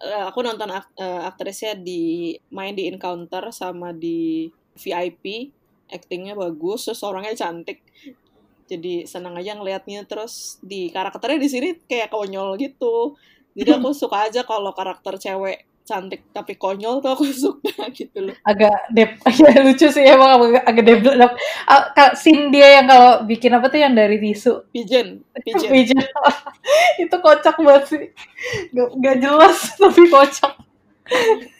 [0.02, 5.54] eh, aku nonton eh, aktrisnya di main di Encounter sama di VIP,
[5.88, 7.86] actingnya bagus, terus orangnya cantik.
[8.66, 13.14] Jadi senang aja ngelihatnya terus di karakternya di sini kayak konyol gitu.
[13.54, 18.36] Jadi aku suka aja kalau karakter cewek cantik tapi konyol tuh aku suka gitu loh.
[18.46, 19.10] agak dep
[19.42, 20.84] ya lucu sih emang agak, agak
[21.94, 25.70] ka- scene dia yang kalau bikin apa tuh yang dari tisu Pigeon, pigeon.
[25.74, 26.06] Pigeon.
[27.02, 28.02] itu kocak banget sih
[28.72, 30.54] gak, gak jelas tapi kocak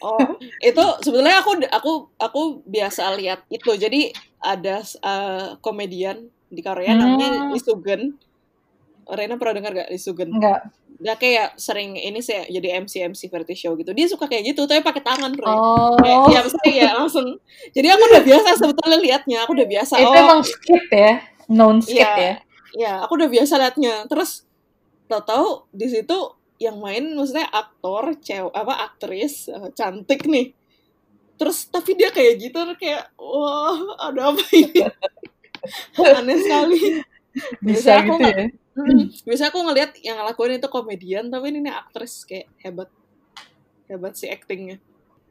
[0.01, 0.17] Oh,
[0.63, 3.69] itu sebetulnya aku aku aku biasa lihat itu.
[3.75, 4.09] Jadi
[4.41, 7.01] ada uh, komedian di Korea Hmm.
[7.05, 8.17] namanya Lee Sugen.
[9.03, 10.29] Rena pernah dengar gak Lee Sugen?
[10.31, 10.59] enggak
[11.03, 13.91] Dia kayak sering ini sih jadi MC MC variety show gitu.
[13.91, 15.51] Dia suka kayak gitu tapi pakai tangan, Bro.
[15.51, 17.27] oh Kayak, ya maksudnya ya langsung.
[17.75, 19.37] Jadi aku udah biasa sebetulnya liatnya.
[19.43, 19.93] Aku udah biasa.
[19.99, 21.13] itu oh, emang skit ya
[21.83, 22.15] skit Iya.
[22.15, 22.33] ya
[22.73, 24.07] ya aku udah biasa liatnya.
[24.07, 24.47] Terus
[25.11, 26.17] tahu-tahu di situ
[26.57, 30.55] yang main maksudnya aktor, cewek apa aktris eh, cantik nih.
[31.35, 34.87] Terus tapi dia kayak gitu kayak wah ada apa ini?
[36.17, 36.79] Aneh sekali.
[37.65, 41.73] bisa aku gitu ya Mm, Biasanya aku ngelihat yang ngelakuin itu komedian, tapi ini nih
[41.73, 42.89] aktris kayak hebat.
[43.89, 44.81] Hebat sih actingnya.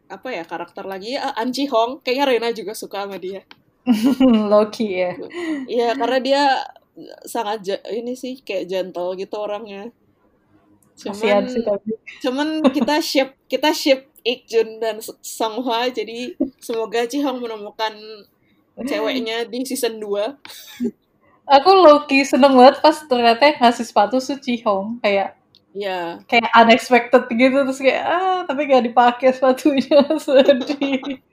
[0.07, 1.17] Apa ya karakter lagi?
[1.17, 3.43] Ah, An Ji Hong, kayaknya Rena juga suka sama dia.
[4.53, 5.19] Loki ya
[5.67, 6.43] Iya, karena dia
[7.27, 9.91] sangat ini sih kayak gentle gitu orangnya.
[10.95, 11.65] Cuman sih
[12.23, 17.97] cuman kita ship kita ship Ikjun dan Song Hwa jadi semoga Ji Hong menemukan
[18.89, 21.02] ceweknya di season 2.
[21.47, 24.35] Aku Loki seneng banget pas ternyata yang ngasih sepatu su
[24.67, 25.37] Hong kayak
[25.73, 30.05] Ya, kayak unexpected gitu terus kayak ah tapi gak dipakai sepatunya.
[30.21, 31.25] Sedih.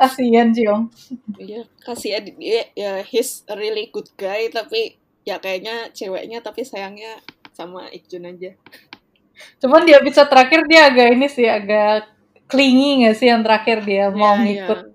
[0.00, 0.84] Kasihan Hong
[1.40, 2.62] iya kasih ya dia.
[2.76, 4.96] Ya he's a really good guy tapi
[5.28, 7.20] ya kayaknya ceweknya tapi sayangnya
[7.52, 8.56] sama Ikjun aja.
[9.62, 12.06] cuman di episode terakhir dia agak ini sih agak
[12.50, 14.90] clingy gak sih yang terakhir dia mau Ya, ngikut ya.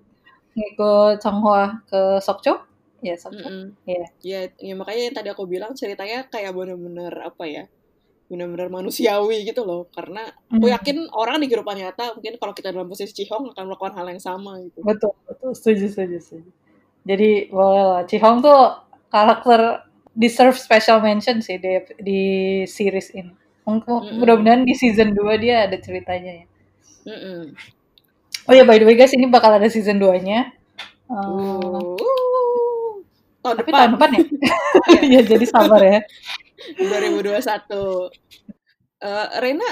[0.56, 2.67] ngikut Changhua ke Sokcho
[3.00, 3.66] ya Sokcho Mm-mm.
[3.86, 4.06] Iya.
[4.22, 7.64] Ya, ya makanya yang tadi aku bilang ceritanya kayak bener-bener apa ya,
[8.26, 9.86] bener-bener manusiawi gitu loh.
[9.94, 10.74] Karena aku Hmm.
[10.74, 14.22] yakin orang di kehidupan nyata mungkin kalau kita dalam posisi Cihong akan melakukan hal yang
[14.22, 14.82] sama gitu.
[14.82, 16.50] betul betul setuju setuju setuju
[17.06, 18.60] jadi boleh lah Hong tuh
[19.08, 19.60] karakter
[20.12, 22.20] deserve special mention sih di, di
[22.66, 23.32] series ini
[23.68, 24.18] Mm-mm.
[24.18, 26.46] mudah-mudahan di season 2 dia ada ceritanya ya
[27.06, 27.54] Mm-mm.
[28.48, 30.52] oh ya by the way guys ini bakal ada season 2 nya
[31.08, 31.96] Uh,
[33.48, 34.22] tahun tapi depan, tahun depan ya
[35.16, 36.00] ya jadi sabar ya.
[36.76, 37.40] 2021.
[38.98, 39.68] Eh, Rena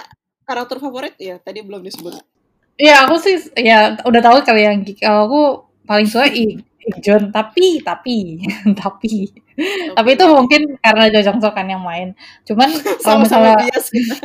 [0.47, 1.15] karakter favorit?
[1.19, 2.23] Ya tadi belum disebut.
[2.77, 5.43] Iya aku sih ya udah tahu kali yang kalau aku
[5.89, 6.61] paling suka I
[7.03, 7.35] John.
[7.35, 8.47] Tapi tapi
[8.83, 9.33] tapi.
[9.97, 12.15] Tapi itu mungkin karena Jo Jong Sok kan yang main.
[12.47, 12.71] Cuman
[13.03, 14.17] kalau sama-sama misalnya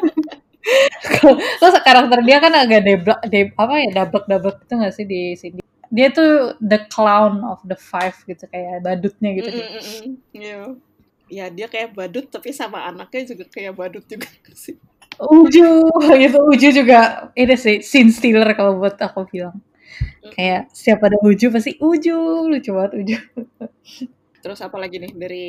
[1.58, 5.34] terus karakter dia kan agak deblak de, apa ya dablek dablek itu nggak sih di
[5.34, 9.50] sini dia tuh the clown of the five gitu kayak badutnya gitu.
[9.52, 10.12] Mm, mm, mm, mm.
[10.32, 10.60] Iya.
[11.32, 14.28] Ya dia kayak badut tapi sama anaknya juga kayak badut juga
[14.64, 14.80] sih.
[15.22, 15.68] Uju
[16.18, 19.60] itu Uju juga ini sih scene stealer kalau buat aku bilang.
[20.32, 23.18] Kayak siapa ada Uju pasti Uju lucu banget Uju.
[24.42, 25.44] Terus apa lagi nih dari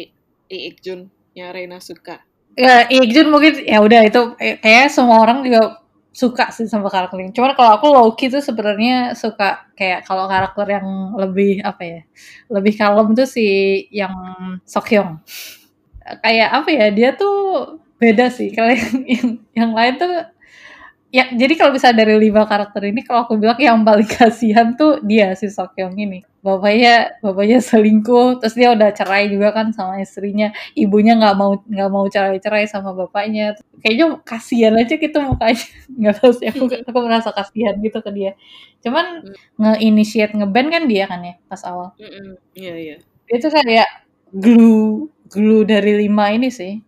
[0.51, 1.07] Iik Jun
[1.39, 2.21] yang Reina suka?
[2.59, 5.82] Ya Iik Jun mungkin ya udah itu eh, kayak semua orang juga
[6.13, 7.33] suka sih sama karakter ini.
[7.33, 12.01] Cuman kalau aku Loki tuh sebenarnya suka kayak kalau karakter yang lebih apa ya,
[12.53, 13.47] lebih kalem tuh si
[13.89, 14.13] yang
[14.69, 15.19] Sokyong.
[16.21, 17.37] Kayak apa ya, dia tuh
[17.97, 18.53] beda sih.
[18.53, 20.13] Kalau yang, yang, yang lain tuh
[21.13, 24.99] ya jadi kalau bisa dari lima karakter ini kalau aku bilang yang paling kasihan tuh
[25.05, 30.51] dia si Sokyong ini bapaknya bapaknya selingkuh terus dia udah cerai juga kan sama istrinya.
[30.75, 33.55] Ibunya nggak mau nggak mau cerai cerai sama bapaknya.
[33.79, 35.65] Kayaknya kasihan aja gitu mukanya.
[36.01, 38.33] Nggak tahu sih aku aku merasa kasihan gitu ke dia.
[38.83, 39.27] Cuman
[39.59, 41.95] nge-initiate ngeband kan dia kan ya pas awal.
[42.55, 42.97] Iya iya.
[43.31, 43.89] Itu kayak
[44.35, 46.83] glue glue dari lima ini sih.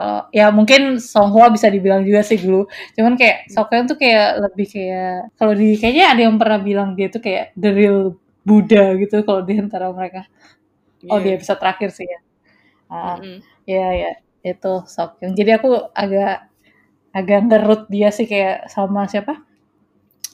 [0.00, 2.64] Kalau ya mungkin Songhua bisa dibilang juga sih dulu
[2.96, 7.12] cuman kayak Sokyeon tuh kayak lebih kayak kalau di kayaknya ada yang pernah bilang dia
[7.12, 10.26] tuh kayak the real Buddha gitu kalau di antara mereka.
[11.00, 11.16] Yeah.
[11.16, 12.20] oh dia bisa terakhir sih ya.
[12.90, 13.36] Uh, mm -hmm.
[13.70, 16.50] ya ya itu Sokyeon jadi aku agak
[17.14, 19.42] agak ngerut dia sih kayak sama siapa?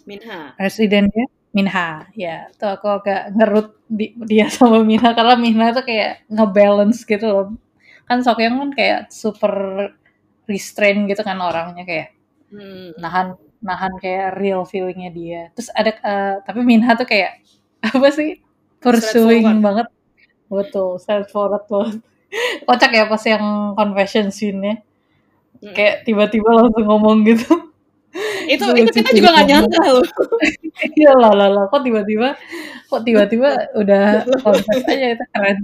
[0.07, 0.55] Minha.
[0.61, 1.27] Residen dia?
[1.57, 2.07] Minha.
[2.13, 5.17] Ya tuh aku agak ngerut di, dia sama Minha.
[5.17, 7.47] Karena Minha tuh kayak ngebalance gitu loh.
[8.07, 9.53] Kan Sokyong kan kayak super
[10.47, 12.15] restrain gitu kan orangnya kayak
[12.55, 12.95] hmm.
[13.03, 15.43] nahan nahan kayak real feelingnya dia.
[15.57, 17.43] Terus ada uh, tapi Minha tuh kayak
[17.83, 18.41] apa sih?
[18.81, 19.89] Pursuing banget.
[20.47, 22.01] Betul self forward banget.
[22.67, 24.83] Kocak ya pas yang confession scene-nya.
[25.57, 25.73] Hmm.
[25.73, 27.73] kayak tiba-tiba langsung ngomong gitu.
[28.45, 30.07] Itu itu kita juga gak nyangka loh.
[31.01, 31.65] Iya lah lah lah.
[31.73, 32.37] Kok tiba-tiba
[32.87, 35.57] kok tiba-tiba udah confess aja itu keren.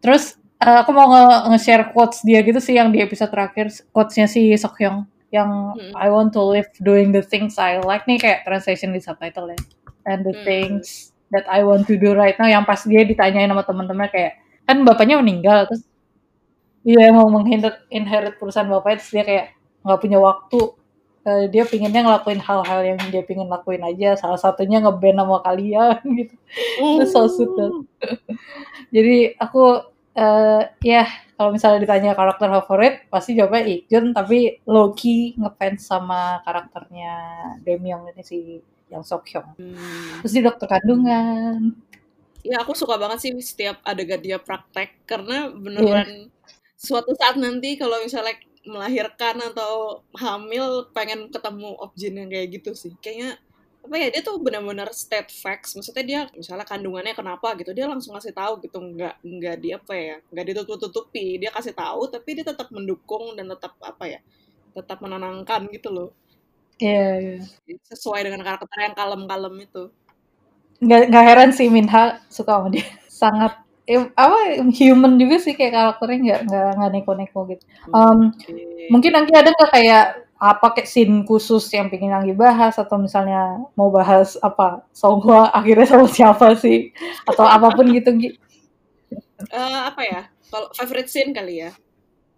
[0.00, 1.12] Terus uh, aku mau
[1.52, 3.68] nge-share quotes dia gitu sih yang di episode terakhir.
[3.92, 5.92] Quotesnya si Sokyong yang hmm.
[5.92, 8.08] I want to live doing the things I like.
[8.08, 9.60] Nih kayak translation di subtitle ya
[10.08, 10.44] and the hmm.
[10.48, 14.32] things that I want to do right now yang pas dia ditanyain sama teman-temannya kayak
[14.66, 15.86] kan bapaknya meninggal terus
[16.86, 19.46] dia mau menginherit perusahaan bapaknya terus dia kayak
[19.84, 20.60] nggak punya waktu.
[21.20, 26.00] Uh, dia pinginnya ngelakuin hal-hal yang dia pingin lakuin aja salah satunya ngeband sama kalian
[26.24, 26.34] gitu.
[26.80, 27.52] Itu so sweet
[28.94, 29.84] jadi aku
[30.16, 31.04] uh, ya
[31.36, 37.12] kalau misalnya ditanya karakter favorit pasti jawabnya Ikjun tapi Loki ngefans sama karakternya
[37.68, 38.38] Demyong ini si
[38.90, 39.54] yang Sokyong.
[39.56, 40.20] Hmm.
[40.20, 41.72] terus di dokter kandungan.
[42.42, 45.06] Ya aku suka banget sih setiap adegan dia praktek.
[45.06, 46.50] Karena beneran yeah.
[46.74, 52.92] suatu saat nanti kalau misalnya melahirkan atau hamil pengen ketemu objek yang kayak gitu sih.
[52.98, 53.38] Kayaknya
[53.80, 55.78] apa ya dia tuh benar-benar state facts.
[55.78, 58.82] Maksudnya dia misalnya kandungannya kenapa gitu dia langsung kasih tahu gitu.
[58.82, 61.40] Nggak nggak di apa ya nggak ditutup-tutupi.
[61.40, 64.20] Dia kasih tahu tapi dia tetap mendukung dan tetap apa ya
[64.74, 66.10] tetap menenangkan gitu loh
[66.80, 67.38] Iya,
[67.68, 69.82] yeah, sesuai dengan karakter yang kalem-kalem itu.
[70.80, 72.88] Nggak nggak heran sih Minha suka sama dia.
[73.20, 77.64] Sangat eh, apa human juga sih kayak karakternya nggak nggak nggak neko-neko gitu.
[77.92, 78.88] Um, okay.
[78.88, 80.04] mungkin nanti ada nggak kayak
[80.40, 85.84] apa kayak scene khusus yang pengen lagi bahas atau misalnya mau bahas apa Songhua akhirnya
[85.84, 86.96] sama siapa sih?
[87.28, 88.40] Atau apa pun gitu gitu
[89.48, 90.22] uh, apa ya?
[90.50, 91.70] Kalau favorite scene kali ya.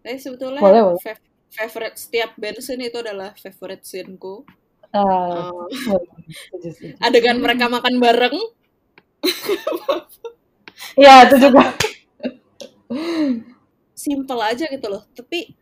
[0.02, 1.16] Tapi sebetulnya boleh, boleh.
[1.52, 4.40] Favorite setiap band scene itu adalah favorite scene ku
[4.96, 6.02] uh, uh,
[7.04, 8.36] adegan mereka makan bareng.
[10.98, 11.72] Iya itu juga.
[13.94, 15.06] Simple aja gitu loh.
[15.14, 15.54] Tapi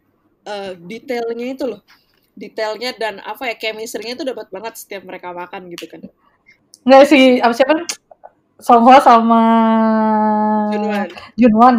[0.48, 1.84] uh, detailnya itu loh.
[2.32, 6.00] Detailnya dan apa ya chemistry-nya itu dapat banget setiap mereka makan gitu kan.
[6.88, 7.84] Enggak sih, apa siapa?
[8.60, 9.42] Songhwa sama
[10.72, 11.08] Junwan.
[11.40, 11.76] Junwan.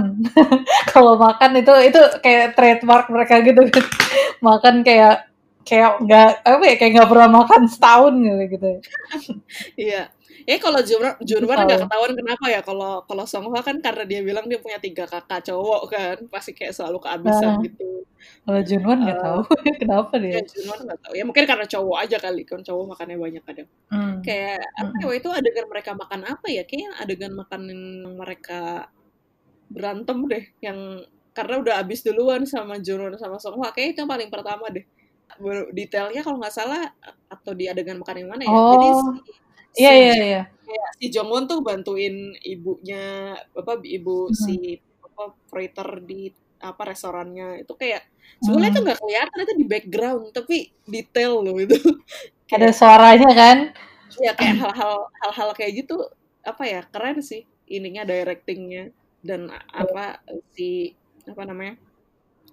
[0.92, 3.86] Kalau makan itu itu kayak trademark mereka gitu kan.
[4.48, 5.28] makan kayak
[5.68, 8.70] kayak nggak apa ya kayak nggak pernah makan setahun gitu gitu.
[9.78, 10.02] Iya.
[10.46, 14.46] Ya kalau Junwan Junwan nggak ketahuan kenapa ya kalau kalau Songhwa kan karena dia bilang
[14.50, 17.88] dia punya tiga kakak cowok kan pasti kayak selalu kehabisan uh, gitu.
[18.46, 19.42] Kalau Junwan nggak uh, tahu
[19.82, 20.32] kenapa dia.
[20.38, 23.70] Ya, Junwan nggak tahu ya mungkin karena cowok aja kali kan cowok makannya banyak kadang.
[23.94, 24.20] Hmm.
[24.26, 25.02] Kayak apa hmm.
[25.02, 27.62] ya itu adegan mereka makan apa ya kayaknya adegan makan
[28.18, 28.90] mereka
[29.72, 34.28] berantem deh yang karena udah habis duluan sama Junwan sama Songhwa kayak itu yang paling
[34.28, 34.84] pertama deh
[35.72, 36.92] detailnya kalau nggak salah
[37.32, 38.76] atau di adegan makan yang mana ya oh.
[38.76, 38.90] jadi
[39.76, 40.44] Iya iya iya.
[41.00, 44.36] Si Jongwon tuh bantuin ibunya apa ibu hmm.
[44.36, 46.32] si apa operator di
[46.62, 48.06] apa restorannya itu kayak
[48.40, 48.76] sebenarnya hmm.
[48.78, 50.56] itu nggak kelihatan itu di background tapi
[50.88, 51.76] detail loh itu.
[52.56, 53.58] Ada suaranya kan?
[54.20, 56.04] Iya kayak hal-hal hal-hal kayak gitu
[56.44, 58.92] apa ya keren sih ininya directingnya
[59.24, 60.20] dan apa
[60.52, 60.92] si
[61.24, 61.78] apa namanya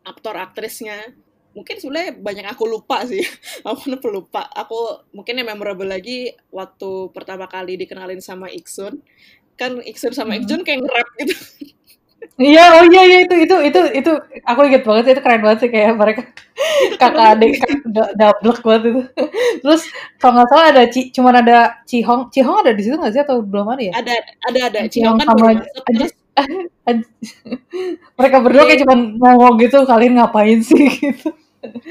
[0.04, 1.16] aktor aktrisnya
[1.58, 3.26] mungkin sebenarnya banyak aku lupa sih
[3.66, 9.02] aku lupa aku mungkin yang memorable lagi waktu pertama kali dikenalin sama Iksun
[9.58, 10.46] kan Iksun sama hmm.
[10.46, 11.36] Ikjun kayak nge-rap gitu
[12.38, 14.12] Iya, oh iya iya itu itu itu itu
[14.46, 16.22] aku inget banget itu keren banget sih kayak mereka
[17.02, 17.78] kakak adik kan
[18.14, 19.02] double banget itu.
[19.58, 19.82] Terus
[20.22, 23.42] kalau nggak salah ada Ci, cuman ada Cihong, Cihong ada di situ nggak sih atau
[23.42, 23.92] belum ada ya?
[23.98, 24.14] Ada
[24.54, 26.12] ada ada Cihong kan sama masuk, terus
[28.18, 31.34] mereka berdua kayak cuman ngomong gitu kalian ngapain sih gitu.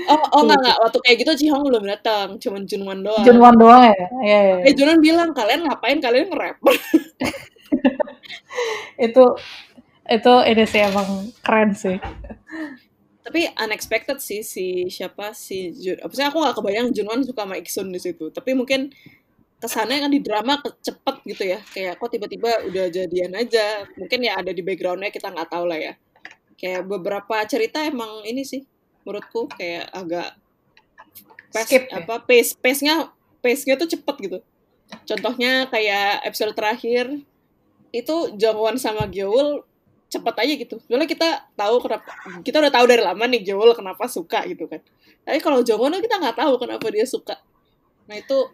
[0.07, 3.25] Oh, oh enggak enggak waktu kayak gitu Cihong belum datang, cuman Junwan doang.
[3.25, 4.05] Junwan doang ya.
[4.23, 4.55] Iya, iya.
[4.67, 5.99] Eh Junwan bilang kalian ngapain?
[5.99, 6.57] Kalian nge-rap.
[9.07, 9.23] itu
[10.07, 11.99] itu ini sih emang keren sih
[13.27, 17.91] tapi unexpected sih si siapa si Jun apa aku nggak kebayang Junwan suka sama Iksun
[17.91, 18.87] di situ tapi mungkin
[19.59, 24.39] kesannya kan di drama cepet gitu ya kayak kok tiba-tiba udah jadian aja mungkin ya
[24.39, 25.93] ada di backgroundnya kita nggak tahu lah ya
[26.55, 28.63] kayak beberapa cerita emang ini sih
[29.07, 30.35] menurutku kayak agak
[31.55, 32.03] pace, Skip, ya?
[32.03, 33.07] apa pace pace nya
[33.39, 34.37] pace nya tuh cepet gitu
[35.07, 37.23] contohnya kayak episode terakhir
[37.95, 39.63] itu Jongwon sama Gyeol
[40.07, 40.75] cepet aja gitu.
[40.87, 42.11] Soalnya kita tahu kenapa
[42.43, 44.79] kita udah tahu dari lama nih Gyeol kenapa suka gitu kan.
[45.27, 47.35] Tapi kalau Jongwon kita nggak tahu kenapa dia suka.
[48.07, 48.51] Nah itu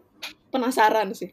[0.50, 1.30] penasaran sih.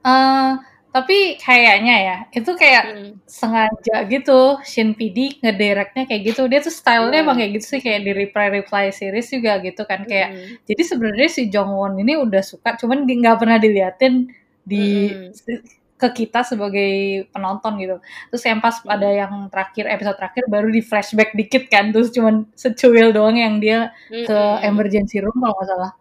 [0.00, 0.56] Uh,
[0.90, 3.12] tapi kayaknya ya itu kayak hmm.
[3.26, 7.24] sengaja gitu Shin PD ngedirectnya kayak gitu dia tuh stylenya yeah.
[7.24, 10.66] emang kayak gitu sih kayak di reply reply series juga gitu kan kayak hmm.
[10.66, 14.34] jadi sebenarnya si Jongwon ini udah suka cuman nggak pernah diliatin
[14.66, 17.96] di hmm ke kita sebagai penonton gitu.
[18.32, 19.20] Terus yang pas pada hmm.
[19.20, 23.92] yang terakhir episode terakhir baru di flashback dikit kan, terus cuman secuil doang yang dia
[24.08, 24.64] ke hmm.
[24.64, 25.92] emergency room kalau nggak salah.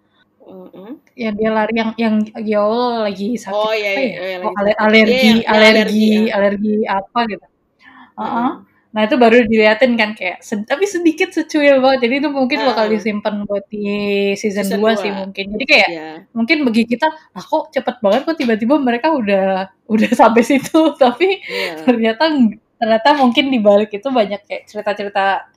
[0.50, 0.90] Mm-hmm.
[1.14, 5.20] Yang dia lari yang yang Yol lagi sakit oh, iya, iya, iya, oh, alergi, alergi,
[5.22, 6.34] iya, alergi, ya.
[6.36, 7.46] alergi apa gitu.
[7.46, 8.26] Uh -huh.
[8.26, 8.54] Mm-hmm.
[8.90, 12.10] Nah itu baru diliatin kan kayak, sed tapi sedikit secuil banget.
[12.10, 13.86] Jadi itu mungkin bakal disimpan buat di
[14.34, 15.46] season, season 2, 2 sih mungkin.
[15.54, 16.16] Jadi kayak yeah.
[16.34, 20.98] mungkin bagi kita, ah kok cepet banget kok tiba-tiba mereka udah udah sampai situ.
[20.98, 21.86] Tapi yeah.
[21.86, 22.34] ternyata
[22.82, 25.54] ternyata mungkin di balik itu banyak kayak cerita-cerita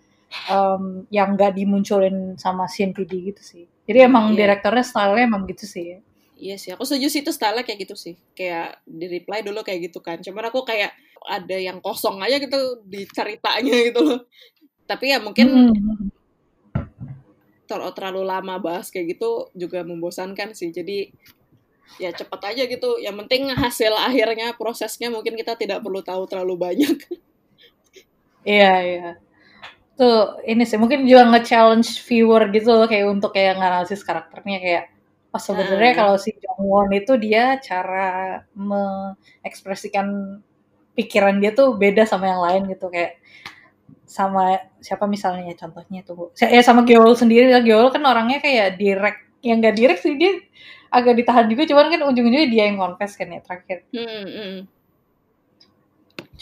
[0.53, 3.65] um, yang gak dimunculin sama Shin PD gitu sih.
[3.87, 4.39] Jadi emang yeah.
[4.47, 5.99] direktornya stylenya emang gitu sih.
[6.43, 8.19] Iya sih, aku setuju sih itu style kayak gitu sih.
[8.35, 10.19] Kayak di reply dulu kayak gitu kan.
[10.19, 10.91] Cuman aku kayak
[11.23, 14.21] ada yang kosong aja gitu di ceritanya gitu loh.
[14.87, 16.11] Tapi ya mungkin hmm.
[17.71, 20.75] terlalu, terlalu lama bahas kayak gitu juga membosankan sih.
[20.75, 21.15] Jadi
[22.03, 22.99] ya cepet aja gitu.
[22.99, 26.97] Yang penting hasil akhirnya prosesnya mungkin kita tidak perlu tahu terlalu banyak.
[28.43, 29.09] Iya, iya.
[30.03, 34.85] Tuh, ini sih mungkin juga nge-challenge viewer gitu loh kayak untuk kayak nganalisis karakternya kayak
[35.33, 36.01] Oh, sebenarnya hmm.
[36.05, 40.37] kalau si Jongwon itu dia cara mengekspresikan
[40.93, 43.17] pikiran dia tuh beda sama yang lain gitu kayak
[44.05, 49.65] sama siapa misalnya contohnya tuh ya sama Gyeol sendiri Gyeol kan orangnya kayak direct yang
[49.65, 50.37] gak direct sih dia
[50.93, 54.57] agak ditahan juga cuman kan ujung-ujungnya dia yang confess kan ya terakhir hmm, hmm.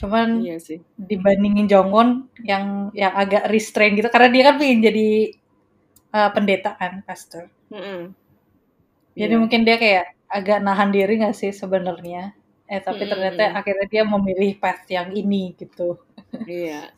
[0.01, 0.81] Cuman iya sih.
[0.97, 5.09] dibandingin Jongwon yang yang agak restrain gitu karena dia kan pengen jadi
[6.17, 8.17] uh, pendeta kan pastor hmm.
[9.21, 9.41] Jadi yeah.
[9.41, 12.33] mungkin dia kayak agak nahan diri gak sih sebenarnya?
[12.71, 13.11] Eh tapi hmm.
[13.11, 15.99] ternyata akhirnya dia memilih path yang ini gitu.
[16.47, 16.95] Iya.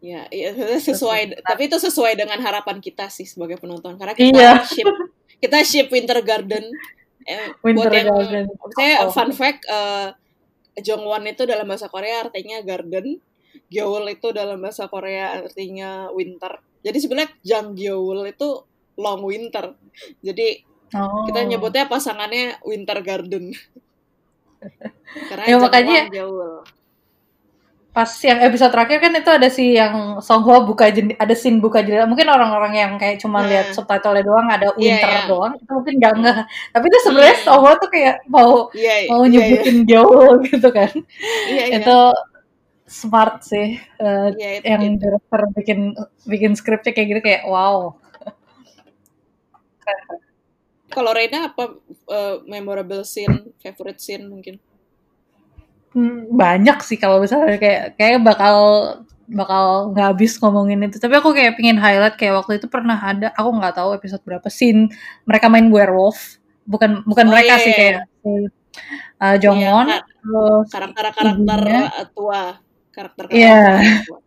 [0.00, 0.56] Ya, iya
[0.88, 4.52] sesuai tapi itu sesuai dengan harapan kita sih sebagai penonton karena kita iya.
[4.64, 4.88] ship
[5.44, 6.72] kita ship Winter Garden
[7.28, 8.44] eh, Winter buat yang Garden.
[8.80, 9.12] saya oh.
[9.12, 10.16] fun fact uh,
[10.80, 13.20] Jongwon itu dalam bahasa Korea artinya garden,
[13.70, 16.60] Gyeol itu dalam bahasa Korea artinya winter.
[16.80, 18.64] Jadi sebenarnya Jang Gyeol itu
[18.96, 19.76] long winter.
[20.24, 21.22] Jadi Oh.
[21.26, 23.54] Kita nyebutnya pasangannya Winter Garden.
[25.30, 26.00] Karena ya, makanya.
[27.90, 31.82] Pas yang episode terakhir kan itu ada si yang Songhwa buka jendela, ada scene buka
[31.82, 32.06] jendela.
[32.06, 33.50] Mungkin orang-orang yang kayak cuma nah.
[33.50, 35.26] lihat subtitle doang ada iya, Winter yeah, yeah.
[35.26, 36.38] doang, itu mungkin enggak enggak.
[36.70, 37.44] Tapi itu sebenarnya yeah.
[37.44, 39.10] Songhwa tuh kayak mau yeah, yeah.
[39.10, 39.90] mau iya, nyebutin yeah, yeah.
[39.90, 40.92] jauh gitu kan.
[41.50, 41.78] Yeah, yeah.
[41.82, 41.98] Itu
[42.90, 45.94] smart sih uh, yeah, it, yang director bikin
[46.26, 47.94] bikin skripnya kayak gitu kayak wow.
[50.90, 51.78] Kalau Reina apa
[52.10, 54.58] uh, memorable scene, favorite scene mungkin?
[55.90, 58.56] Hmm, banyak sih kalau misalnya kayak kayak bakal
[59.30, 60.98] bakal nggak habis ngomongin itu.
[60.98, 64.46] Tapi aku kayak pingin highlight kayak waktu itu pernah ada, aku nggak tahu episode berapa
[64.50, 64.90] scene
[65.26, 66.38] mereka main werewolf.
[66.66, 67.78] Bukan bukan oh, mereka iya, sih iya.
[67.78, 68.30] kayak si
[69.18, 71.60] uh, Jongwon iya, terus karakter-karakter
[72.14, 72.42] tua,
[72.94, 73.82] karakter karakter yeah.
[74.06, 74.18] tua.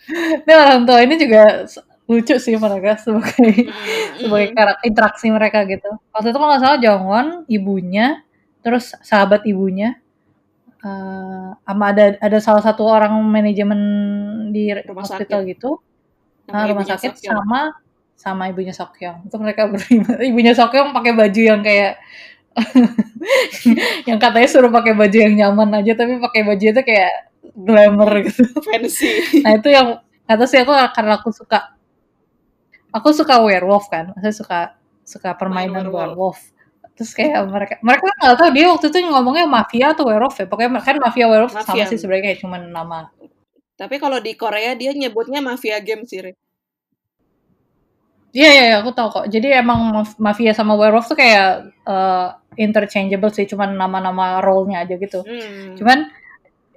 [0.46, 1.66] ini orang tua ini juga
[2.10, 4.18] lucu sih mereka sebagai mm-hmm.
[4.26, 5.90] sebagai karakter interaksi mereka gitu.
[6.10, 8.24] Waktu itu kalau nggak salah Jongwon ibunya,
[8.64, 10.00] terus sahabat ibunya,
[10.84, 13.80] uh, sama ada ada salah satu orang manajemen
[14.50, 15.50] di rumah hospital sakit.
[15.56, 15.70] gitu
[16.50, 17.30] sama rumah sakit Sokyong.
[17.30, 17.60] sama
[18.20, 19.18] sama ibunya Sokyong.
[19.28, 20.20] Itu mereka berlima.
[20.20, 21.96] Ibunya Sokyong pakai baju yang kayak
[24.10, 27.12] yang katanya suruh pakai baju yang nyaman aja tapi pakai baju itu kayak
[27.56, 28.44] glamour gitu.
[28.66, 29.40] Fancy.
[29.40, 31.78] Nah itu yang kata sih aku karena aku suka
[32.92, 34.12] aku suka werewolf kan.
[34.20, 34.58] Saya suka
[35.06, 36.12] suka permainan werewolf.
[36.12, 36.59] werewolf
[37.00, 40.84] terus kayak mereka mereka nggak tahu dia waktu itu ngomongnya mafia atau werewolf ya pokoknya
[40.84, 41.64] kan mafia werewolf mafia.
[41.64, 43.08] sama sih sebenarnya kayak cuma nama
[43.80, 46.20] tapi kalau di Korea dia nyebutnya mafia game sih
[48.30, 49.26] Iya, iya, iya, aku tahu kok.
[49.26, 55.26] Jadi emang mafia sama werewolf tuh kayak uh, interchangeable sih, cuman nama-nama role-nya aja gitu.
[55.26, 55.74] Hmm.
[55.74, 56.06] Cuman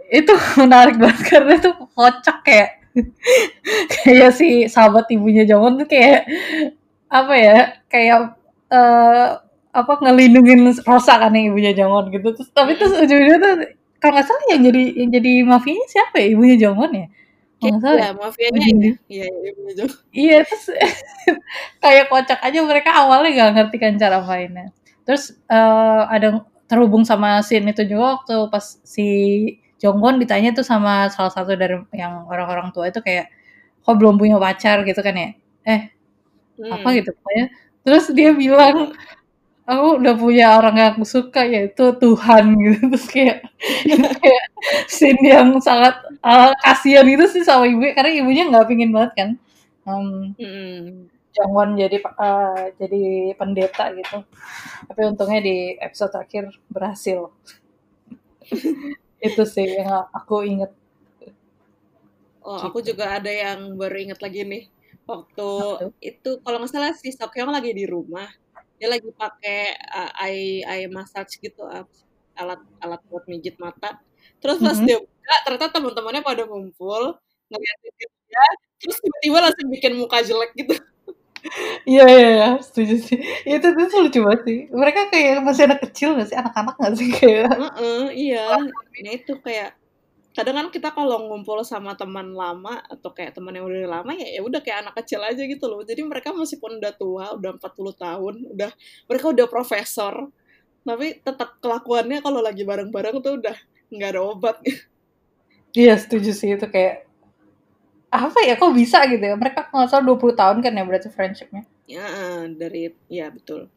[0.09, 0.33] itu
[0.65, 2.81] menarik banget karena itu kocak kayak
[4.01, 6.25] kayak si sahabat ibunya Jongwon tuh kayak
[7.09, 8.17] apa ya kayak
[8.73, 9.29] uh,
[9.73, 12.29] apa ngelindungin Rosa kan yang ibunya Jongwon gitu.
[12.37, 13.53] Terus tapi terus ujungnya tuh
[13.97, 16.27] kalau nggak salah yang jadi yang jadi mafianya siapa ya?
[16.37, 17.07] Ibunya Jongwon ya?
[17.57, 19.99] Kalau salah ya, mafianya ini iya ibunya Jongwon.
[20.13, 20.65] Iya terus
[21.83, 22.59] kayak kocak aja.
[22.61, 24.69] Mereka awalnya gak ngerti kan cara mainnya.
[25.09, 29.07] Terus uh, ada terhubung sama scene itu juga waktu pas si
[29.81, 33.27] Jongwon ditanya tuh sama salah satu dari yang orang-orang tua itu kayak
[33.83, 34.85] kok belum punya pacar?
[34.85, 35.29] gitu kan ya.
[35.65, 35.81] Eh
[36.61, 36.71] hmm.
[36.77, 37.45] apa gitu pokoknya.
[37.83, 38.93] Terus dia bilang
[39.63, 42.77] aku udah punya orang yang aku suka yaitu Tuhan gitu.
[42.91, 43.37] Terus kayak
[44.19, 44.45] kayak
[44.91, 49.29] scene yang sangat uh, kasihan itu sih sama ibu karena ibunya nggak pingin banget kan.
[49.83, 51.11] Um, hmm.
[51.33, 54.21] Jongwon jadi uh, jadi pendeta gitu.
[54.85, 57.31] Tapi untungnya di episode terakhir berhasil.
[59.23, 60.71] Itu sih yang aku inget
[62.43, 62.91] oh aku gitu.
[62.91, 64.63] juga ada yang baru inget lagi nih.
[65.03, 65.47] Waktu
[65.99, 68.23] itu kalau nggak salah si Sokyong lagi di rumah
[68.83, 71.87] dia lagi pakai uh, eye eye massage gitu uh,
[72.35, 73.95] alat alat buat mijit mata
[74.43, 74.87] terus pas mm -hmm.
[74.91, 77.15] dia buka ternyata teman-temannya pada ngumpul
[77.47, 78.45] ngeliatin dia
[78.83, 80.75] terus tiba-tiba langsung bikin muka jelek gitu
[81.83, 83.19] Iya iya iya, setuju sih.
[83.43, 84.59] Itu tuh lucu banget sih.
[84.71, 86.39] Mereka kayak masih anak kecil gak sih?
[86.39, 87.51] Anak-anak gak sih kayak?
[87.51, 88.47] Uh -uh, iya.
[88.63, 89.75] Nah itu kayak
[90.33, 94.37] kadang kan kita kalau ngumpul sama teman lama atau kayak teman yang udah lama ya
[94.37, 95.85] ya udah kayak anak kecil aja gitu loh.
[95.85, 98.71] Jadi mereka masih pun udah tua, udah 40 tahun, udah
[99.07, 100.13] mereka udah profesor.
[100.83, 103.55] Tapi tetap kelakuannya kalau lagi bareng-bareng tuh udah
[103.93, 104.57] nggak ada obat.
[105.73, 107.09] Iya, setuju sih itu kayak
[108.13, 111.65] apa ya kok bisa gitu ya mereka nggak salah 20 tahun kan ya berarti friendshipnya
[111.89, 112.05] ya
[112.45, 113.73] dari ya betul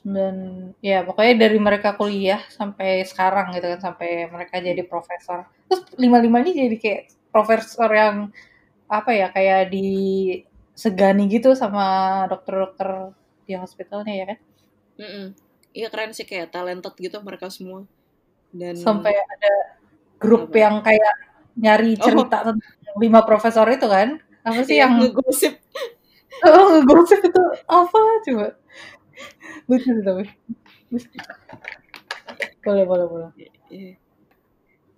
[0.00, 0.36] dan
[0.80, 6.20] ya pokoknya dari mereka kuliah sampai sekarang gitu kan sampai mereka jadi profesor terus lima
[6.20, 7.02] lima ini jadi kayak
[7.32, 8.28] profesor yang
[8.92, 9.88] apa ya kayak di
[10.76, 13.16] segani gitu sama dokter-dokter
[13.48, 14.38] di hospitalnya ya kan
[15.72, 17.88] iya keren sih kayak talented gitu mereka semua
[18.52, 19.80] dan sampai ada
[20.20, 20.60] grup apa?
[20.60, 21.14] yang kayak
[21.56, 22.04] nyari oh.
[22.04, 22.52] cerita oh.
[22.52, 25.56] tentang lima profesor itu kan apa sih yang ngegosip
[26.52, 28.46] oh ngegosip itu apa coba
[29.72, 30.24] lucu sih tapi
[32.60, 33.30] boleh boleh boleh
[33.72, 33.96] iya.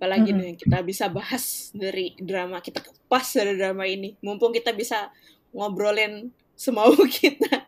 [0.05, 0.45] Apalagi mm -hmm.
[0.45, 4.13] nih kita bisa bahas dari drama kita pas dari drama ini.
[4.21, 5.09] Mumpung kita bisa
[5.57, 7.65] ngobrolin semau kita.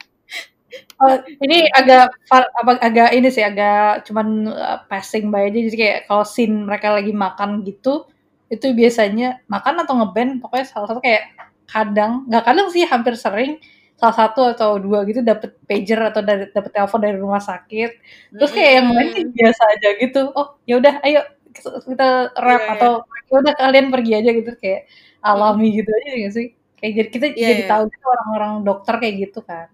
[1.00, 5.64] Oh, ini agak apa agak ini sih agak cuman uh, passing by aja.
[5.64, 8.04] Jadi kayak kalau scene mereka lagi makan gitu
[8.52, 11.32] itu biasanya makan atau ngeband pokoknya salah satu kayak
[11.66, 13.58] kadang nggak kadang sih hampir sering
[13.96, 17.90] salah satu atau dua gitu dapet pager atau dari dapet telepon dari rumah sakit.
[18.36, 20.20] Terus kayak yang lain biasa aja gitu.
[20.36, 21.24] Oh ya udah ayo
[21.64, 23.40] kita rap yeah, atau yeah.
[23.40, 24.52] udah kalian pergi aja gitu.
[24.56, 24.90] Kayak
[25.24, 25.76] alami hmm.
[25.82, 26.46] gitu aja gak sih?
[26.76, 27.70] Kayak jadi kita yeah, jadi yeah.
[27.70, 29.68] tahu gitu orang-orang dokter kayak gitu kan.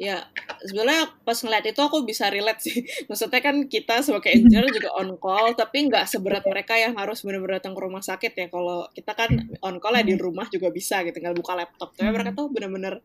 [0.00, 0.26] Ya
[0.66, 2.76] sebenarnya pas ngeliat itu aku bisa relate sih.
[3.08, 7.62] Maksudnya kan kita sebagai engineer juga on call tapi nggak seberat mereka yang harus benar-benar
[7.62, 8.46] datang ke rumah sakit ya.
[8.50, 9.30] Kalau kita kan
[9.62, 11.94] on call ya di rumah juga bisa gitu tinggal buka laptop.
[11.94, 12.98] Tapi mereka tuh benar-benar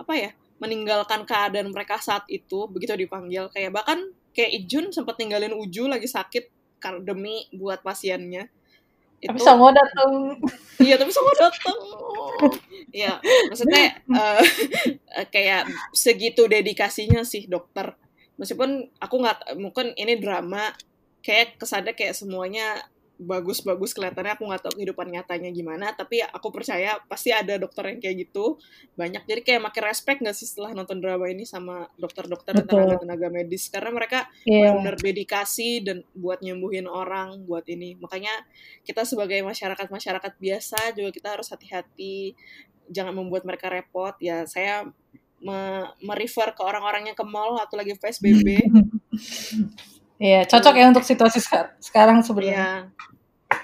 [0.00, 0.30] apa ya
[0.60, 3.48] meninggalkan keadaan mereka saat itu begitu dipanggil.
[3.48, 8.48] Kayak bahkan kayak Ijun sempat ninggalin Uju lagi sakit karena demi buat pasiennya.
[9.20, 10.32] Itu tapi semua datang
[10.80, 11.76] iya tapi semua datang
[12.90, 14.42] Iya, maksudnya uh,
[15.34, 17.94] kayak segitu dedikasinya sih dokter.
[18.40, 20.74] Meskipun aku nggak, mungkin ini drama,
[21.22, 22.82] kayak kesannya kayak semuanya
[23.20, 28.00] bagus-bagus kelihatannya aku nggak tahu kehidupan nyatanya gimana tapi aku percaya pasti ada dokter yang
[28.00, 28.56] kayak gitu
[28.96, 29.20] banyak.
[29.28, 33.68] Jadi kayak makin respect nggak sih setelah nonton drama ini sama dokter-dokter dan tenaga-tenaga medis?
[33.68, 34.72] Karena mereka yeah.
[34.72, 38.00] benar-benar dedikasi dan buat nyembuhin orang buat ini.
[38.00, 38.32] Makanya
[38.88, 42.32] kita sebagai masyarakat masyarakat biasa juga kita harus hati-hati.
[42.88, 44.16] Jangan membuat mereka repot.
[44.24, 44.88] Ya saya
[45.40, 48.60] me merefer ke orang-orang yang ke mall atau lagi PSBB
[50.20, 51.40] Iya, cocok ya untuk situasi
[51.80, 52.92] sekarang sebenarnya.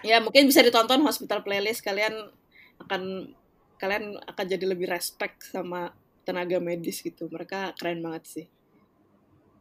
[0.01, 0.17] Iya.
[0.17, 2.33] Ya, mungkin bisa ditonton Hospital Playlist kalian
[2.81, 3.33] akan
[3.77, 5.93] kalian akan jadi lebih respect sama
[6.25, 7.29] tenaga medis gitu.
[7.29, 8.47] Mereka keren banget sih.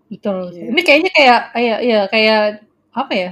[0.07, 0.55] Betul.
[0.55, 0.71] Yeah.
[0.71, 2.41] Ini kayaknya kayak kayak ya kayak
[2.95, 3.31] apa ya?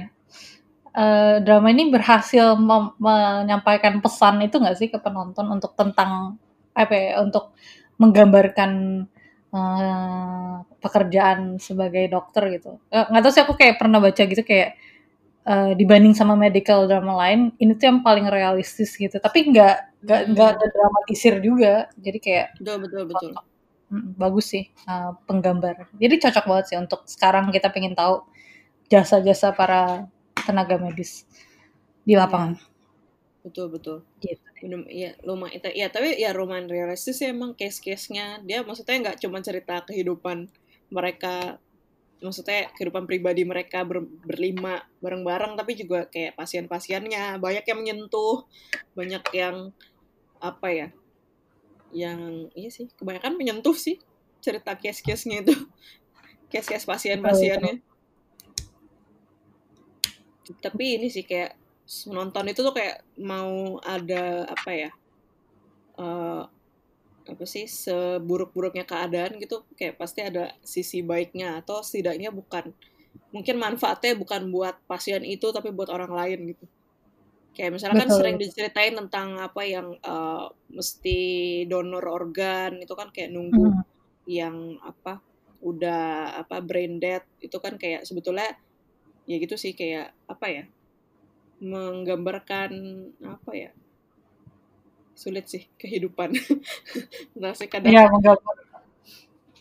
[0.94, 2.54] Uh, drama ini berhasil
[3.00, 6.36] menyampaikan pesan itu nggak sih ke penonton untuk tentang
[6.76, 7.24] apa ya?
[7.24, 7.56] Untuk
[7.96, 9.02] menggambarkan
[9.54, 12.82] uh, pekerjaan sebagai dokter gitu.
[12.90, 14.74] Uh, nggak tahu sih aku kayak pernah baca gitu kayak
[15.46, 19.16] uh, dibanding sama medical drama lain, ini tuh yang paling realistis gitu.
[19.22, 21.86] Tapi nggak nggak nggak ada dramatisir juga.
[21.96, 23.30] Jadi kayak betul betul betul.
[24.18, 25.86] bagus sih uh, penggambar.
[26.02, 28.26] Jadi cocok banget sih untuk sekarang kita pengen tahu
[28.90, 30.10] jasa-jasa para
[30.42, 31.24] tenaga medis
[32.02, 32.58] di lapangan.
[33.44, 34.00] Betul betul.
[34.24, 34.40] Gitu.
[34.88, 38.40] ya lumayan ya tapi ya lumayan realistis sih emang case-case-nya.
[38.40, 40.48] Dia maksudnya nggak cuma cerita kehidupan
[40.88, 41.60] mereka
[42.24, 47.36] maksudnya kehidupan pribadi mereka ber, berlima bareng-bareng tapi juga kayak pasien-pasiennya.
[47.36, 48.48] Banyak yang menyentuh
[48.96, 49.76] banyak yang
[50.40, 50.88] apa ya
[51.92, 54.00] yang iya sih kebanyakan menyentuh sih
[54.40, 55.54] cerita case-case-nya itu.
[56.52, 57.84] Case-case pasien-pasiennya.
[60.64, 64.90] Tapi ini sih kayak menonton itu tuh kayak mau ada apa ya
[66.00, 66.48] uh,
[67.24, 72.72] apa sih seburuk-buruknya keadaan gitu kayak pasti ada sisi baiknya atau setidaknya bukan
[73.32, 76.64] mungkin manfaatnya bukan buat pasien itu tapi buat orang lain gitu
[77.54, 81.20] kayak misalnya kan sering diceritain tentang apa yang uh, mesti
[81.70, 83.82] donor organ itu kan kayak nunggu hmm.
[84.26, 85.22] yang apa
[85.64, 88.52] udah apa brain dead itu kan kayak sebetulnya
[89.24, 90.64] ya gitu sih kayak apa ya
[91.62, 92.72] menggambarkan
[93.22, 93.70] apa ya
[95.14, 96.34] sulit sih kehidupan.
[97.40, 98.54] Nah kadang ya, menggambar,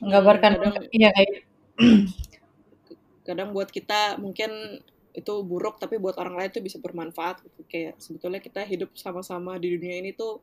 [0.01, 1.45] menggambarkan kadang, iya kayak
[3.27, 4.81] kadang buat kita mungkin
[5.13, 7.61] itu buruk tapi buat orang lain itu bisa bermanfaat gitu.
[7.69, 10.41] kayak sebetulnya kita hidup sama-sama di dunia ini tuh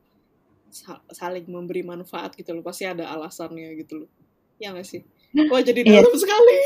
[1.11, 2.63] saling memberi manfaat gitu loh.
[2.63, 4.09] Pasti ada alasannya gitu loh.
[4.55, 6.03] Ya gak sih Wah jadi iya.
[6.03, 6.57] dalam sekali.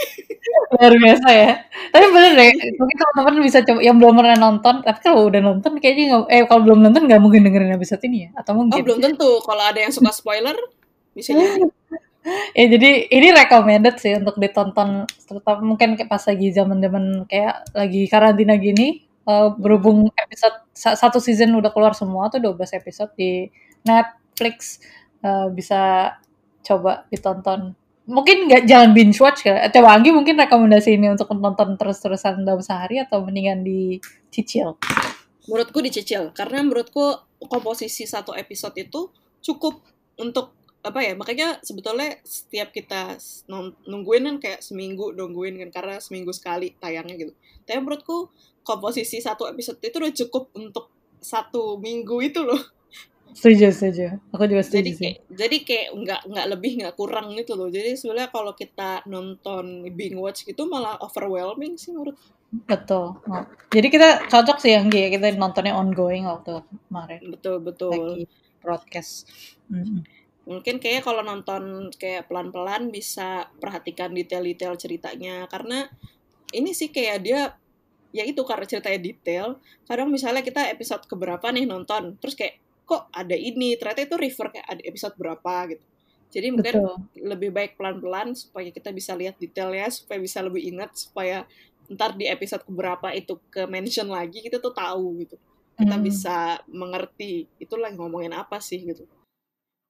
[0.73, 1.51] Luar biasa ya.
[1.93, 2.51] Tapi bener deh,
[2.81, 6.43] mungkin teman-teman bisa coba yang belum pernah nonton, tapi kalau udah nonton kayaknya nggak, eh
[6.49, 8.81] kalau belum nonton nggak mungkin dengerin episode ini ya, atau mungkin?
[8.81, 9.29] Oh belum tentu.
[9.45, 10.57] Kalau ada yang suka spoiler,
[11.13, 11.61] bisa jadi.
[12.57, 18.57] ya jadi ini recommended sih untuk ditonton, terutama mungkin pas lagi zaman-zaman kayak lagi karantina
[18.57, 23.45] gini, uh, berhubung episode satu season udah keluar semua tuh 12 episode di
[23.85, 24.81] Netflix,
[25.21, 26.17] uh, bisa
[26.65, 29.65] coba ditonton mungkin nggak jangan binge watch ya.
[29.69, 34.77] Coba Anggi mungkin rekomendasi ini untuk nonton terus-terusan dalam sehari atau mendingan dicicil?
[35.45, 39.09] Menurutku dicicil karena menurutku komposisi satu episode itu
[39.41, 39.81] cukup
[40.17, 43.17] untuk apa ya makanya sebetulnya setiap kita
[43.89, 47.33] nungguin kan kayak seminggu nungguin kan karena seminggu sekali tayangnya gitu
[47.65, 48.29] tapi menurutku
[48.61, 52.61] komposisi satu episode itu udah cukup untuk satu minggu itu loh
[53.35, 54.05] setuju setuju.
[54.31, 57.67] Aku juga setuju jadi kayak jadi kayak nggak nggak lebih nggak kurang gitu loh.
[57.67, 62.15] Jadi sebenarnya kalau kita nonton binge watch gitu malah overwhelming sih menurut
[62.63, 63.19] betul.
[63.27, 63.45] Oh.
[63.67, 65.11] jadi kita cocok sih yang ya.
[65.11, 67.19] Kita nontonnya ongoing waktu kemarin.
[67.27, 67.91] Betul betul.
[67.91, 68.25] Lagi
[68.63, 69.29] broadcast.
[69.69, 70.01] Mm-hmm.
[70.45, 75.49] mungkin kayak kalau nonton kayak pelan-pelan bisa perhatikan detail-detail ceritanya.
[75.49, 75.89] Karena
[76.53, 77.41] ini sih kayak dia
[78.13, 79.47] ya itu karena ceritanya detail.
[79.89, 84.47] Kadang misalnya kita episode keberapa nih nonton terus kayak kok ada ini ternyata itu refer
[84.53, 85.85] kayak ada episode berapa gitu
[86.29, 86.95] jadi mungkin Betul.
[87.21, 91.43] lebih baik pelan-pelan supaya kita bisa lihat detailnya supaya bisa lebih ingat supaya
[91.89, 95.37] ntar di episode keberapa itu ke mention lagi kita tuh tahu gitu
[95.75, 96.05] kita hmm.
[96.05, 96.37] bisa
[96.71, 99.05] mengerti itu lagi ngomongin apa sih gitu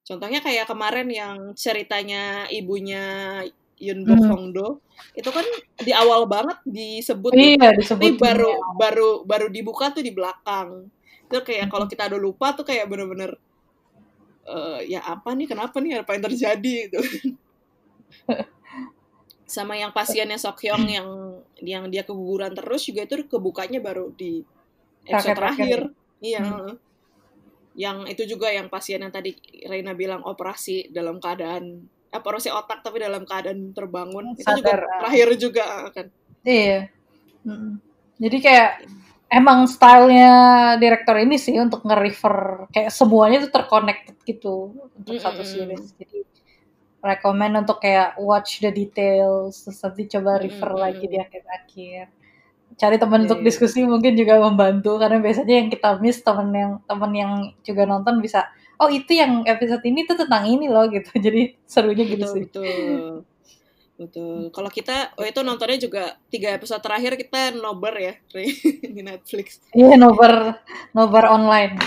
[0.06, 3.42] contohnya kayak kemarin yang ceritanya ibunya
[3.76, 4.30] Yun Bok hmm.
[4.32, 4.68] Hongdo
[5.12, 5.44] itu kan
[5.84, 10.88] di awal banget disebut iya, disebut tapi baru baru baru dibuka tuh di belakang
[11.26, 13.34] itu kayak kalau kita udah lupa tuh kayak bener-bener
[14.46, 17.00] uh, ya apa nih kenapa nih apa yang terjadi itu
[19.46, 21.08] sama yang pasiennya Sokyong yang
[21.62, 24.42] yang dia keguguran terus juga itu kebukanya baru di
[25.06, 25.78] episode terakhir
[26.18, 26.74] iya hmm.
[27.78, 33.02] yang itu juga yang pasien yang tadi Reina bilang operasi dalam keadaan operasi otak tapi
[33.02, 34.42] dalam keadaan terbangun Sadar.
[34.42, 34.98] itu juga ah.
[35.02, 35.64] terakhir juga
[35.94, 36.06] kan
[36.42, 36.90] iya
[37.46, 37.72] hmm.
[38.18, 38.70] jadi kayak
[39.26, 40.32] emang stylenya
[40.78, 45.26] direktor ini sih untuk nge-refer kayak semuanya tuh terconnected gitu untuk mm -hmm.
[45.26, 45.94] satu series.
[45.98, 46.22] Jadi
[47.02, 50.84] recommend untuk kayak watch the details, terus nanti coba refer mm -hmm.
[50.86, 52.04] lagi di akhir-akhir.
[52.76, 53.26] Cari teman yeah.
[53.30, 53.46] untuk iya.
[53.46, 58.20] diskusi mungkin juga membantu karena biasanya yang kita miss teman yang teman yang juga nonton
[58.20, 61.08] bisa oh itu yang episode ini tuh tentang ini loh gitu.
[61.26, 62.42] Jadi serunya gitu betul, sih.
[62.46, 63.35] Betul.
[63.96, 64.52] Betul.
[64.52, 68.14] Kalau kita, oh itu nontonnya juga tiga episode terakhir kita nobar ya
[68.94, 69.60] di Netflix.
[69.72, 70.60] Iya nobar
[70.92, 71.80] nobar online.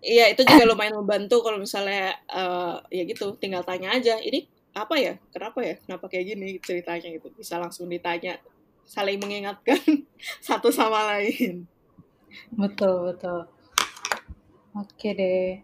[0.00, 4.96] Iya itu juga lumayan membantu kalau misalnya uh, ya gitu tinggal tanya aja ini apa
[4.96, 8.40] ya kenapa ya kenapa kayak gini ceritanya gitu bisa langsung ditanya
[8.88, 9.78] saling mengingatkan
[10.46, 11.68] satu sama lain.
[12.50, 13.46] Betul betul.
[14.74, 15.60] Oke deh.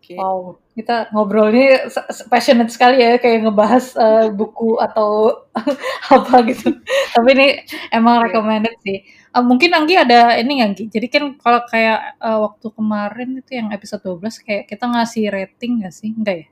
[0.00, 0.20] Okay.
[0.20, 1.86] Wow, kita ngobrol ini
[2.26, 5.42] passionate sekali ya, kayak ngebahas uh, buku atau
[6.14, 6.74] apa gitu.
[7.14, 7.48] Tapi ini
[7.94, 8.24] emang yeah.
[8.26, 9.06] recommended sih.
[9.30, 10.84] Uh, mungkin Anggi ada ini nggak Anggi?
[10.90, 15.72] Jadi kan kalau kayak uh, waktu kemarin itu yang episode 12 kayak kita ngasih rating
[15.78, 16.10] nggak sih?
[16.10, 16.46] Enggak ya?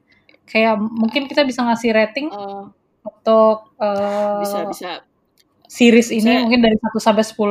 [0.46, 2.70] Kayak mungkin kita bisa ngasih rating uh,
[3.02, 4.90] untuk uh, bisa bisa
[5.66, 7.42] series ini Saya, mungkin dari 1 sampai 10.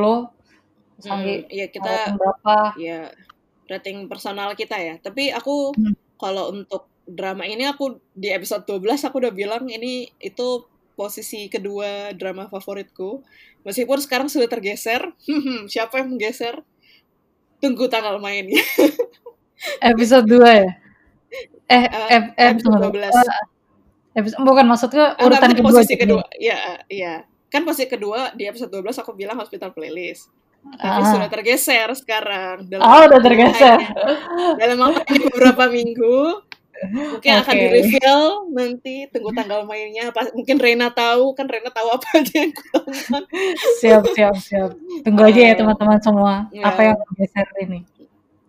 [1.01, 2.77] Hmm, iya kita berapa?
[2.79, 3.11] Iya
[3.71, 4.99] rating personal kita ya.
[4.99, 5.95] Tapi aku hmm.
[6.21, 12.13] Kalau untuk drama ini aku di episode 12 aku udah bilang ini itu posisi kedua
[12.13, 13.25] drama favoritku.
[13.65, 15.17] Meskipun sekarang sudah tergeser.
[15.73, 16.61] Siapa yang menggeser?
[17.57, 18.61] Tunggu tanggal mainnya.
[19.91, 20.71] episode 2 ya?
[21.71, 23.15] Eh, uh, episode 12.
[23.15, 23.23] Uh,
[24.11, 25.71] episode, bukan maksudnya urutan kedua.
[25.71, 26.23] Posisi kedua.
[26.35, 27.23] Iya, iya.
[27.47, 30.27] Kan posisi kedua di episode 12 aku bilang hospital playlist.
[30.61, 31.09] Tapi ah.
[31.09, 32.69] sudah tergeser sekarang.
[32.69, 33.79] Dalam oh, udah tergeser.
[34.61, 36.45] dalam waktu beberapa minggu.
[36.81, 37.41] Mungkin okay.
[37.45, 38.21] akan di-reveal
[38.57, 40.09] nanti tunggu tanggal mainnya.
[40.09, 43.23] Pas, mungkin Rena tahu, kan Rena tahu apa aja yang tonton.
[43.77, 44.71] siap, siap, siap.
[45.05, 46.49] Tunggu uh, aja ya teman-teman semua.
[46.49, 46.73] Yeah.
[46.73, 47.79] Apa yang tergeser ini.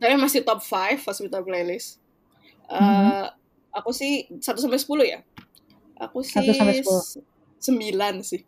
[0.00, 2.00] Tapi masih top 5 hospital playlist.
[2.68, 3.24] Uh, mm -hmm.
[3.72, 5.20] Aku sih 1 sampai 10 ya.
[6.00, 7.20] Aku sih 1 sampai 10.
[7.60, 8.40] 9 sih.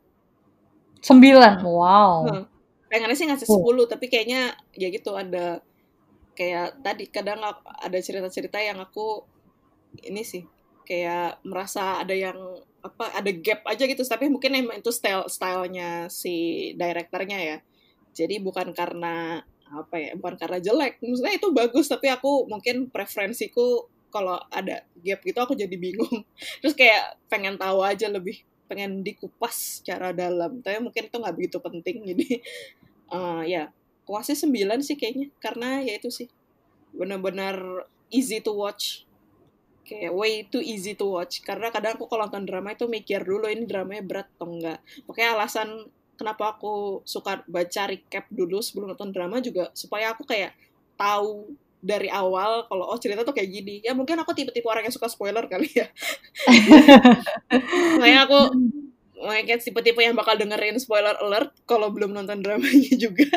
[1.05, 1.61] 9.
[1.61, 2.17] Wow.
[2.25, 2.54] Hmm
[2.91, 3.87] pengennya sih ngasih 10 oh.
[3.89, 5.65] tapi kayaknya ya gitu ada
[6.35, 9.23] kayak tadi kadang ada cerita-cerita yang aku
[10.03, 10.43] ini sih
[10.85, 12.37] kayak merasa ada yang
[12.85, 14.05] apa ada gap aja gitu.
[14.05, 17.59] Tapi mungkin emang itu style stylenya si direkturnya ya.
[18.13, 19.41] Jadi bukan karena
[19.73, 21.01] apa ya bukan karena jelek.
[21.01, 26.23] Maksudnya itu bagus tapi aku mungkin preferensiku kalau ada gap gitu aku jadi bingung.
[26.61, 30.61] Terus kayak pengen tahu aja lebih pengen dikupas secara dalam.
[30.61, 32.29] Tapi mungkin itu nggak begitu penting jadi
[33.13, 33.73] uh, ya
[34.05, 35.29] kuasnya sembilan sih kayaknya.
[35.41, 36.29] Karena ya itu sih
[36.95, 39.05] benar-benar easy to watch.
[39.85, 41.45] Kayak way too easy to watch.
[41.45, 44.81] Karena kadang aku kalau nonton drama itu mikir dulu ini dramanya berat atau enggak.
[45.05, 45.69] Pokoknya alasan
[46.15, 50.55] kenapa aku suka baca recap dulu sebelum nonton drama juga supaya aku kayak
[50.95, 51.53] tahu
[51.85, 53.75] dari awal kalau oh cerita tuh kayak gini.
[53.85, 55.93] Ya mungkin aku tipe-tipe orang yang suka spoiler kali ya.
[58.01, 58.41] Makanya aku
[59.21, 63.29] kayak tipe-tipe yang bakal dengerin spoiler alert kalau belum nonton dramanya juga.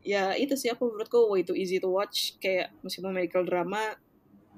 [0.00, 2.40] ya itu sih aku menurutku way too easy to watch.
[2.40, 4.00] Kayak meskipun medical drama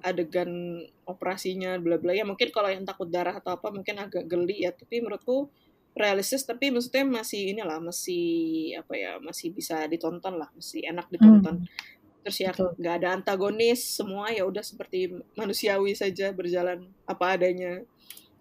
[0.03, 4.63] adegan operasinya bla bla ya mungkin kalau yang takut darah atau apa mungkin agak geli
[4.63, 4.71] ya.
[4.71, 5.51] Tapi menurutku
[5.93, 11.61] realistis tapi maksudnya masih inilah masih apa ya masih bisa ditonton lah masih enak ditonton.
[11.63, 11.91] Hmm.
[12.23, 17.85] terus ya nggak ada antagonis semua ya udah seperti manusiawi saja berjalan apa adanya.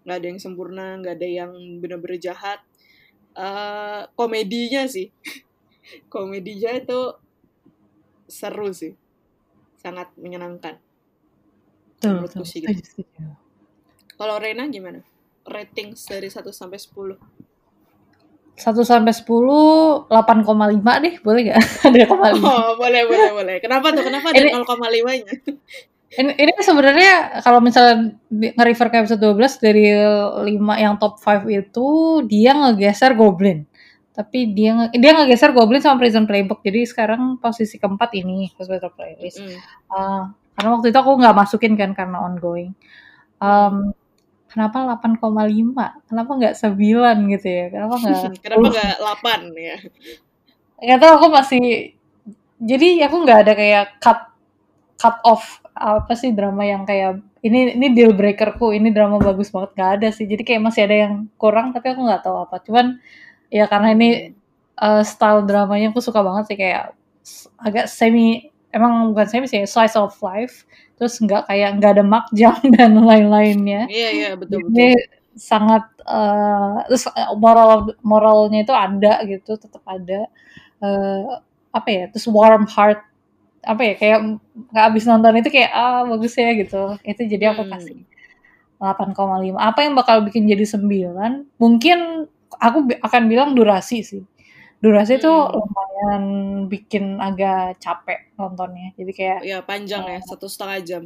[0.02, 2.60] Nggak ada yang sempurna nggak ada yang benar-benar jahat.
[3.32, 5.08] Uh, komedinya sih.
[6.12, 7.00] Komedinya itu
[8.30, 8.94] seru sih.
[9.82, 10.78] Sangat menyenangkan.
[12.02, 13.02] Menurutku sih gitu.
[14.18, 15.02] kalau Rena gimana?
[15.42, 17.41] Rating dari 1 sampai 10
[18.52, 21.58] 1 sampai 10 8,5 deh boleh gak?
[21.88, 24.04] Ada Oh boleh boleh boleh Kenapa tuh?
[24.04, 25.34] Kenapa ada 0,5 nya?
[26.12, 31.86] Ini, ini sebenarnya kalau misalnya nge-refer ke episode 12 dari 5 yang top 5 itu
[32.28, 33.64] dia ngegeser Goblin.
[34.12, 36.60] Tapi dia nge dia ngegeser Goblin sama Prison Playbook.
[36.60, 39.40] Jadi sekarang posisi keempat ini Hospital Playlist.
[39.40, 39.56] Mm.
[39.88, 40.22] Uh,
[40.52, 42.76] karena waktu itu aku nggak masukin kan karena ongoing.
[43.40, 43.96] Um,
[44.52, 46.06] kenapa 8,5?
[46.06, 47.64] Kenapa nggak 9 gitu ya?
[47.72, 49.76] Kenapa nggak Kenapa nggak 8 ya?
[50.82, 51.94] Gak tau aku masih
[52.62, 54.20] jadi aku nggak ada kayak cut
[55.00, 59.74] cut off apa sih drama yang kayak ini ini deal breakerku ini drama bagus banget
[59.74, 63.02] gak ada sih jadi kayak masih ada yang kurang tapi aku nggak tahu apa cuman
[63.50, 64.08] ya karena ini
[64.78, 66.94] uh, style dramanya aku suka banget sih kayak
[67.58, 70.62] agak semi emang bukan semi sih slice of life
[71.02, 73.90] terus nggak kayak nggak ada makjang dan lain-lainnya.
[73.90, 74.94] Iya iya betul ini
[75.34, 80.30] sangat uh, terus eh, moral moralnya itu ada gitu tetap ada.
[80.78, 81.42] Uh,
[81.74, 83.02] apa ya terus warm heart
[83.66, 84.18] apa ya kayak
[84.70, 86.94] nggak habis nonton itu kayak ah bagus ya gitu.
[87.02, 87.72] Itu jadi aku hmm.
[87.74, 87.98] kasih
[88.82, 90.86] 8,5 apa yang bakal bikin jadi 9
[91.62, 92.26] mungkin
[92.58, 94.22] aku akan bilang durasi sih
[94.82, 95.52] durasi itu hmm.
[95.54, 96.24] lumayan
[96.66, 101.02] bikin agak capek nontonnya jadi kayak ya panjang uh, ya satu setengah jam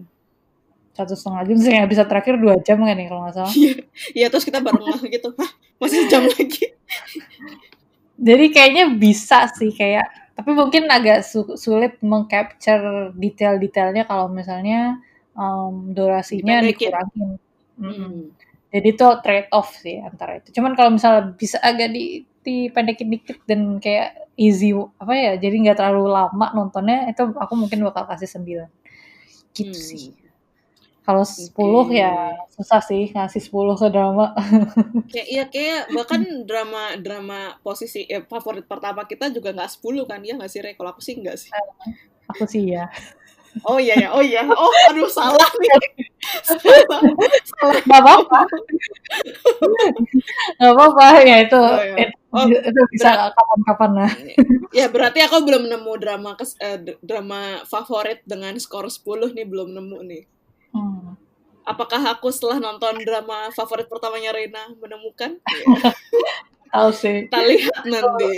[0.97, 3.75] satu setengah jam sih bisa terakhir dua jam kan nih kalau nggak salah iya
[4.17, 6.73] iya terus kita baru ngeh gitu hah masih jam lagi
[8.17, 15.01] jadi kayaknya bisa sih kayak tapi mungkin agak su sulit mengcapture detail-detailnya kalau misalnya
[15.37, 16.93] um, durasinya Dipendekin.
[16.93, 17.31] dikurangin.
[17.77, 18.33] Hmm.
[18.73, 23.39] jadi itu trade off sih antara itu cuman kalau misalnya bisa agak di dipendekin dikit
[23.45, 28.31] dan kayak easy apa ya jadi nggak terlalu lama nontonnya itu aku mungkin bakal kasih
[28.31, 28.71] 9
[29.53, 29.75] gitu Hmm.
[29.75, 30.15] sih.
[31.03, 32.03] Kalau 10 Oke.
[32.03, 34.35] ya susah sih ngasih 10 ke drama.
[35.15, 40.19] Kayak iya kayak bahkan drama drama posisi eh, favorit pertama kita juga nggak 10 kan
[40.21, 40.75] ya nggak sih Re?
[40.75, 41.51] kalau aku sih nggak sih.
[42.27, 42.91] Aku sih ya
[43.71, 44.09] oh iya ya?
[44.13, 44.43] Oh iya.
[44.51, 45.71] Oh aduh salah nih.
[46.43, 46.61] Salah
[47.55, 47.81] salah.
[47.87, 48.41] Nggak apa-apa.
[50.59, 51.07] Nggak apa-apa.
[51.25, 51.97] Ya itu Oh, iya.
[52.11, 54.13] itu, Oh, itu bisa kapan-kapan lah
[54.77, 59.73] ya berarti aku belum nemu drama kes, eh, drama favorit dengan skor 10 nih belum
[59.73, 60.25] nemu nih.
[60.77, 61.17] Hmm.
[61.67, 65.41] apakah aku setelah nonton drama favorit pertamanya Reina menemukan?
[65.41, 65.91] Ya,
[66.77, 67.27] tahu sih.
[67.27, 68.31] Kita lihat nanti.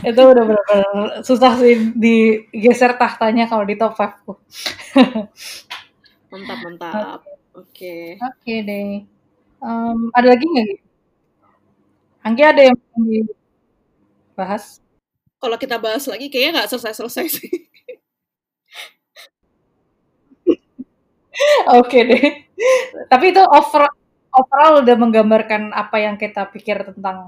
[0.00, 4.32] Itu udah benar-benar susah sih digeser tahtanya kalau di top 5 ku.
[6.32, 7.20] mantap mantap.
[7.52, 8.16] Oke.
[8.16, 8.54] Oke.
[8.64, 9.04] Deh.
[9.60, 10.68] Em, ada lagi nggak?
[12.24, 12.28] Gi?
[12.28, 14.80] Anggi ada yang mau dibahas?
[15.44, 17.52] kalau kita bahas lagi kayaknya nggak selesai selesai sih
[21.78, 22.24] Oke deh.
[23.10, 23.90] Tapi itu over,
[24.30, 27.26] overall udah menggambarkan apa yang kita pikir tentang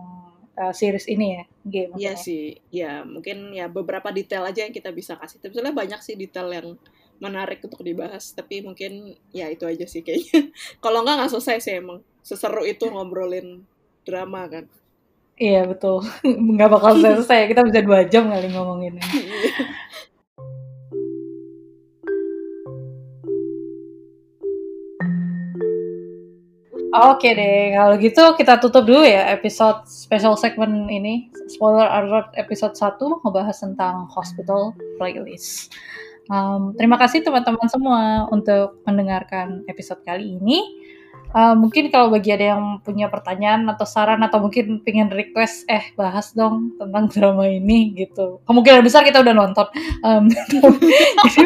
[0.55, 4.94] uh, series ini ya, G Iya sih, ya mungkin ya beberapa detail aja yang kita
[4.94, 5.42] bisa kasih.
[5.42, 6.78] Tapi sebenarnya banyak sih detail yang
[7.18, 8.30] menarik untuk dibahas.
[8.30, 10.55] Tapi mungkin ya itu aja sih kayaknya.
[10.84, 11.99] Kalau nggak nggak selesai sih emang.
[12.22, 13.66] Seseru itu ngobrolin
[14.07, 14.70] drama kan.
[15.37, 16.01] Iya betul.
[16.57, 17.53] Nggak bakal selesai.
[17.53, 18.97] Kita bisa dua jam kali ngomongin.
[26.97, 27.12] Iya.
[27.12, 31.28] Oke deh, kalau gitu kita tutup dulu ya episode special segment ini.
[31.45, 35.76] Spoiler alert episode 1 ngebahas tentang hospital playlist.
[36.32, 40.64] Um, terima kasih teman-teman semua untuk mendengarkan episode kali ini.
[41.37, 45.93] Uh, mungkin kalau bagi ada yang punya pertanyaan atau saran atau mungkin pengen request, eh
[45.93, 48.41] bahas dong tentang drama ini gitu.
[48.49, 49.68] Kemungkinan besar kita udah nonton.
[50.01, 51.45] Um, jadi,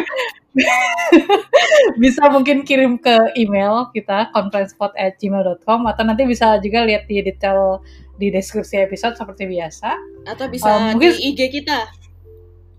[1.99, 7.83] bisa mungkin kirim ke email kita conferencepod@gmail.com atau nanti bisa juga lihat di detail
[8.15, 9.91] di deskripsi episode seperti biasa.
[10.23, 11.91] Atau bisa Um, mungkin- di IG kita.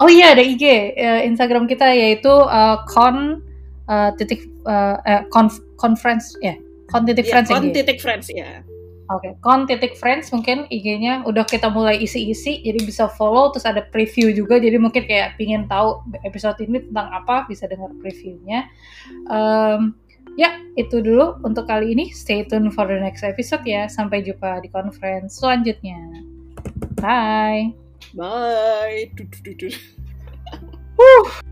[0.01, 0.65] Oh iya ada IG
[0.97, 3.45] eh, Instagram kita yaitu eh, con
[3.85, 6.57] eh, titik eh, eh, conf- conference ya
[6.93, 8.51] con titik Ya, friends ya, kon titik friends ya.
[9.11, 13.85] Oke, con titik friends mungkin IG-nya udah kita mulai isi-isi, jadi bisa follow terus ada
[13.91, 18.71] preview juga, jadi mungkin kayak pingin tahu episode ini tentang apa bisa dengar previewnya.
[19.29, 19.93] Em,
[20.41, 22.15] ya itu dulu untuk kali ini.
[22.15, 23.91] Stay tune for the next episode ya.
[23.91, 25.99] Sampai jumpa di conference selanjutnya.
[26.97, 27.75] Bye.
[28.15, 29.13] Bye.
[29.13, 29.29] Duh,